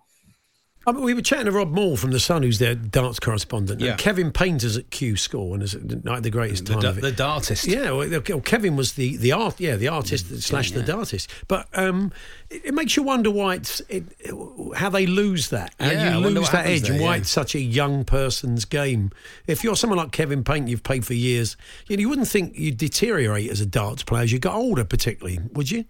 [0.86, 3.80] I mean, we were chatting to Rob Maul from The Sun, who's their darts correspondent.
[3.80, 3.96] and Yeah.
[3.96, 6.98] Kevin Painter's at Q School and is at night the greatest The time da- of
[6.98, 7.02] it.
[7.02, 7.66] the dartist.
[7.66, 10.86] Yeah, well, well, Kevin was the, the art, yeah, the artist slash the yeah.
[10.86, 11.28] dartist.
[11.48, 12.12] But um,
[12.50, 14.04] it, it makes you wonder why it's it,
[14.76, 17.06] how they lose that, how Yeah, I you wonder lose that happens edge, and there,
[17.08, 17.22] why yeah.
[17.22, 19.12] it's such a young person's game.
[19.48, 21.56] If you're someone like Kevin Paint, you've played for years,
[21.88, 24.84] you, know, you wouldn't think you'd deteriorate as a darts player as you got older,
[24.84, 25.86] particularly, would you?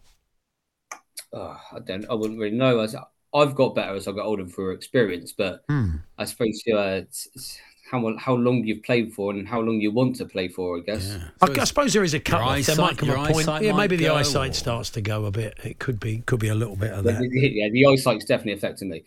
[1.34, 2.06] Oh, I don't.
[2.12, 2.80] I wouldn't really know.
[2.80, 2.96] As
[3.34, 5.98] I've got better as I got older through experience, but Hmm.
[6.18, 7.60] I suppose uh, it's, it's
[7.92, 10.78] how how long you've played for and how long you want to play for.
[10.78, 11.16] I guess.
[11.42, 12.48] I, I suppose there is a cut off.
[12.48, 13.64] There eyesight- might come a point.
[13.64, 15.58] Yeah, maybe the eyesight or- starts to go a bit.
[15.64, 17.20] It could be could be a little bit of that.
[17.20, 19.04] the- yeah, the eyesight's definitely affecting me.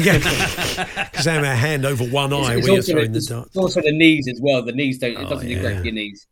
[0.00, 0.18] Yeah,
[1.10, 3.26] because I have a hand over one eye It's, when you're also, throwing the it's
[3.28, 3.48] dart.
[3.56, 4.62] also the knees as well.
[4.62, 5.12] The knees don't.
[5.12, 5.82] It Oh, doesn't do yeah.
[5.82, 6.26] your knees.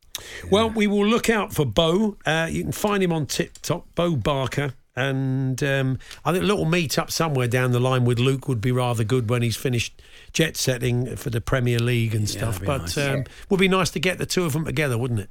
[0.50, 2.16] Well, we will look out for Bo.
[2.26, 4.74] Uh, you can find him on TikTok, Bo Barker.
[4.96, 8.60] And um, I think a little meet up somewhere down the line with Luke would
[8.60, 10.00] be rather good when he's finished
[10.32, 12.60] jet setting for the Premier League and stuff.
[12.64, 12.98] But nice.
[12.98, 15.30] um, would be nice to get the two of them together, wouldn't it?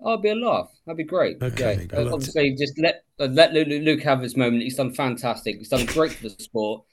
[0.00, 0.70] Oh, it'd be a laugh.
[0.86, 1.42] That'd be great.
[1.42, 1.98] Okay, Yeah.
[1.98, 4.62] well, Uh, obviously, just let uh, let Luke, Luke have his moment.
[4.62, 5.56] He's done fantastic.
[5.58, 6.84] He's done great for the sport,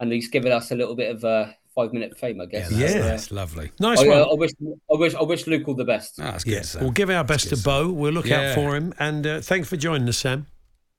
[0.00, 2.70] and he's given us a little bit of uh, five minute fame, I guess.
[2.70, 3.72] Yeah, So, uh, That's lovely.
[3.80, 4.18] Nice I, one.
[4.18, 6.18] uh, I wish I wish I wish Luke all the best.
[6.20, 6.66] Ah, that's yeah, good.
[6.66, 6.82] Sam.
[6.82, 7.90] we'll give our best to Bo.
[7.90, 8.94] We'll look out for him.
[8.98, 10.46] And uh, thanks for joining us, Sam.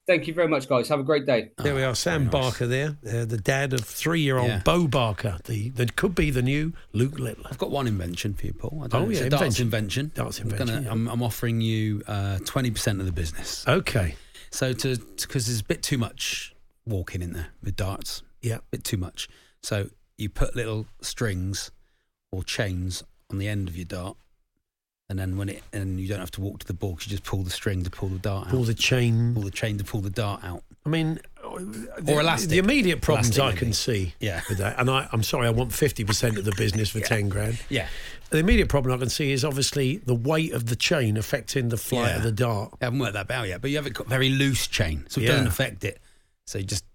[0.06, 0.90] Thank you very much, guys.
[0.90, 1.52] Have a great day.
[1.58, 4.62] There we are, Sam Barker there, uh, the dad of three-year-old Yeah.
[4.66, 7.48] Bo Barker, the that could be the new Luke Littler.
[7.50, 8.82] I've got one invention for you, Paul.
[8.84, 10.12] I don't Oh, know, it's yeah, a darts invention.
[10.14, 10.92] Darts I'm, invention, gonna, yeah.
[10.92, 13.66] I'm, I'm offering you uh, twenty percent of the business.
[13.66, 14.16] Okay.
[14.52, 16.54] So to because there's a bit too much
[16.86, 18.24] walking in there with darts.
[18.42, 18.58] Yeah.
[18.58, 19.30] a bit too much.
[19.62, 21.72] So you put little strings
[22.34, 24.18] or chains on the end of your dart,
[25.14, 27.24] and then when it and you don't have to walk to the ball, you just
[27.24, 29.36] pull the string to pull the dart Pull the chain.
[29.36, 30.64] Pull the chain to pull the dart out.
[30.84, 31.20] I mean,
[32.00, 32.50] the, elastic.
[32.50, 33.60] The immediate problems Elastic, I maybe.
[33.60, 34.42] can see Yeah.
[34.50, 37.60] with that, and I, I'm sorry, I want 50% of the business for 10 grand.
[37.70, 37.88] Yeah.
[38.32, 41.78] The immediate problem I can see is obviously the weight of the chain affecting the
[41.78, 42.18] flight Yeah.
[42.18, 42.74] of the dart.
[42.82, 45.22] I haven't worked that out yet, but you have it got very loose chain, so
[45.22, 46.00] it doesn't affect it.
[46.48, 46.86] So you just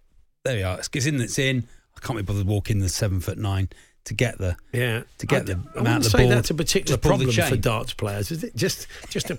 [0.44, 0.78] there we are.
[0.80, 1.20] It's in.
[1.20, 1.64] It's in.
[1.96, 3.68] I can't be bothered walking the seven foot nine
[4.04, 6.28] to get the Yeah, to get I, the I amount wouldn't of say ball.
[6.30, 8.56] that's a particular problem for darts players, is it?
[8.56, 9.38] Just just to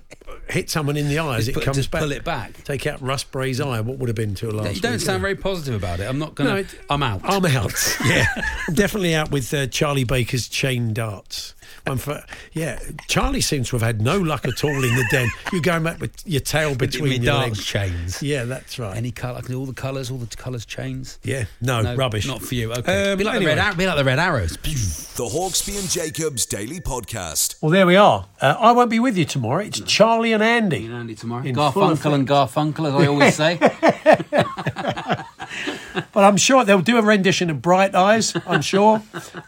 [0.49, 2.01] hit someone in the eye as it put- comes just back.
[2.01, 2.63] pull it back.
[2.63, 3.81] Take out Russ Bray's eye.
[3.81, 4.75] What would have been to a last?
[4.75, 5.21] you don't week, sound yeah.
[5.21, 6.03] very positive about it.
[6.03, 6.49] I'm not gonna.
[6.51, 7.21] No, it- I'm out.
[7.23, 7.73] I'm out.
[8.05, 8.25] yeah,
[8.67, 11.55] I'm definitely out with uh, Charlie Baker's chain darts.
[11.89, 12.23] One for
[12.53, 12.79] yeah.
[13.07, 15.27] Charlie seems to have had no luck at all in the den.
[15.51, 17.65] You're going back with your tail between my your darts legs.
[17.65, 18.21] chains.
[18.21, 18.95] Yeah, that's right.
[18.95, 21.17] Any colour, I can do all the colours, all the colours chains.
[21.23, 22.27] Yeah, no, rubbish.
[22.27, 22.71] Not for you.
[22.73, 23.11] Okay.
[23.11, 23.55] Um, be like anyway.
[23.55, 23.77] the red.
[23.77, 24.51] Be like the red arrows.
[24.51, 27.55] The Hawksbee and Jacobs Daily Podcast.
[27.59, 28.27] Well, there we are.
[28.39, 29.63] Uh, I won't be with you tomorrow.
[29.63, 30.85] It's Charlie and Andy.
[30.85, 31.43] And Andy tomorrow.
[31.43, 35.23] In full Garfunkel and Garfunkel, as I always say.
[36.13, 38.35] But I'm sure they'll do a rendition of Bright Eyes.
[38.47, 39.01] I'm sure,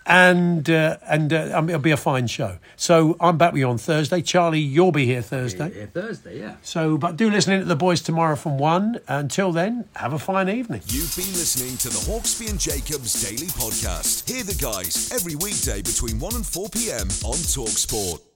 [0.06, 2.58] and uh, and uh, um, it'll be a fine show.
[2.76, 4.22] So I'm back with you on Thursday.
[4.22, 5.72] Charlie, you'll be here Thursday.
[5.76, 6.40] yeah, Thursday.
[6.40, 6.56] Yeah.
[6.62, 9.00] So, but do listen in to the boys tomorrow from one.
[9.08, 10.82] Until then, have a fine evening.
[10.88, 14.30] You've been listening to the Hawksbee and Jacobs Daily Podcast.
[14.30, 17.08] Hear the guys every weekday between 1 and 4 p.m.
[17.24, 18.31] on Talksport.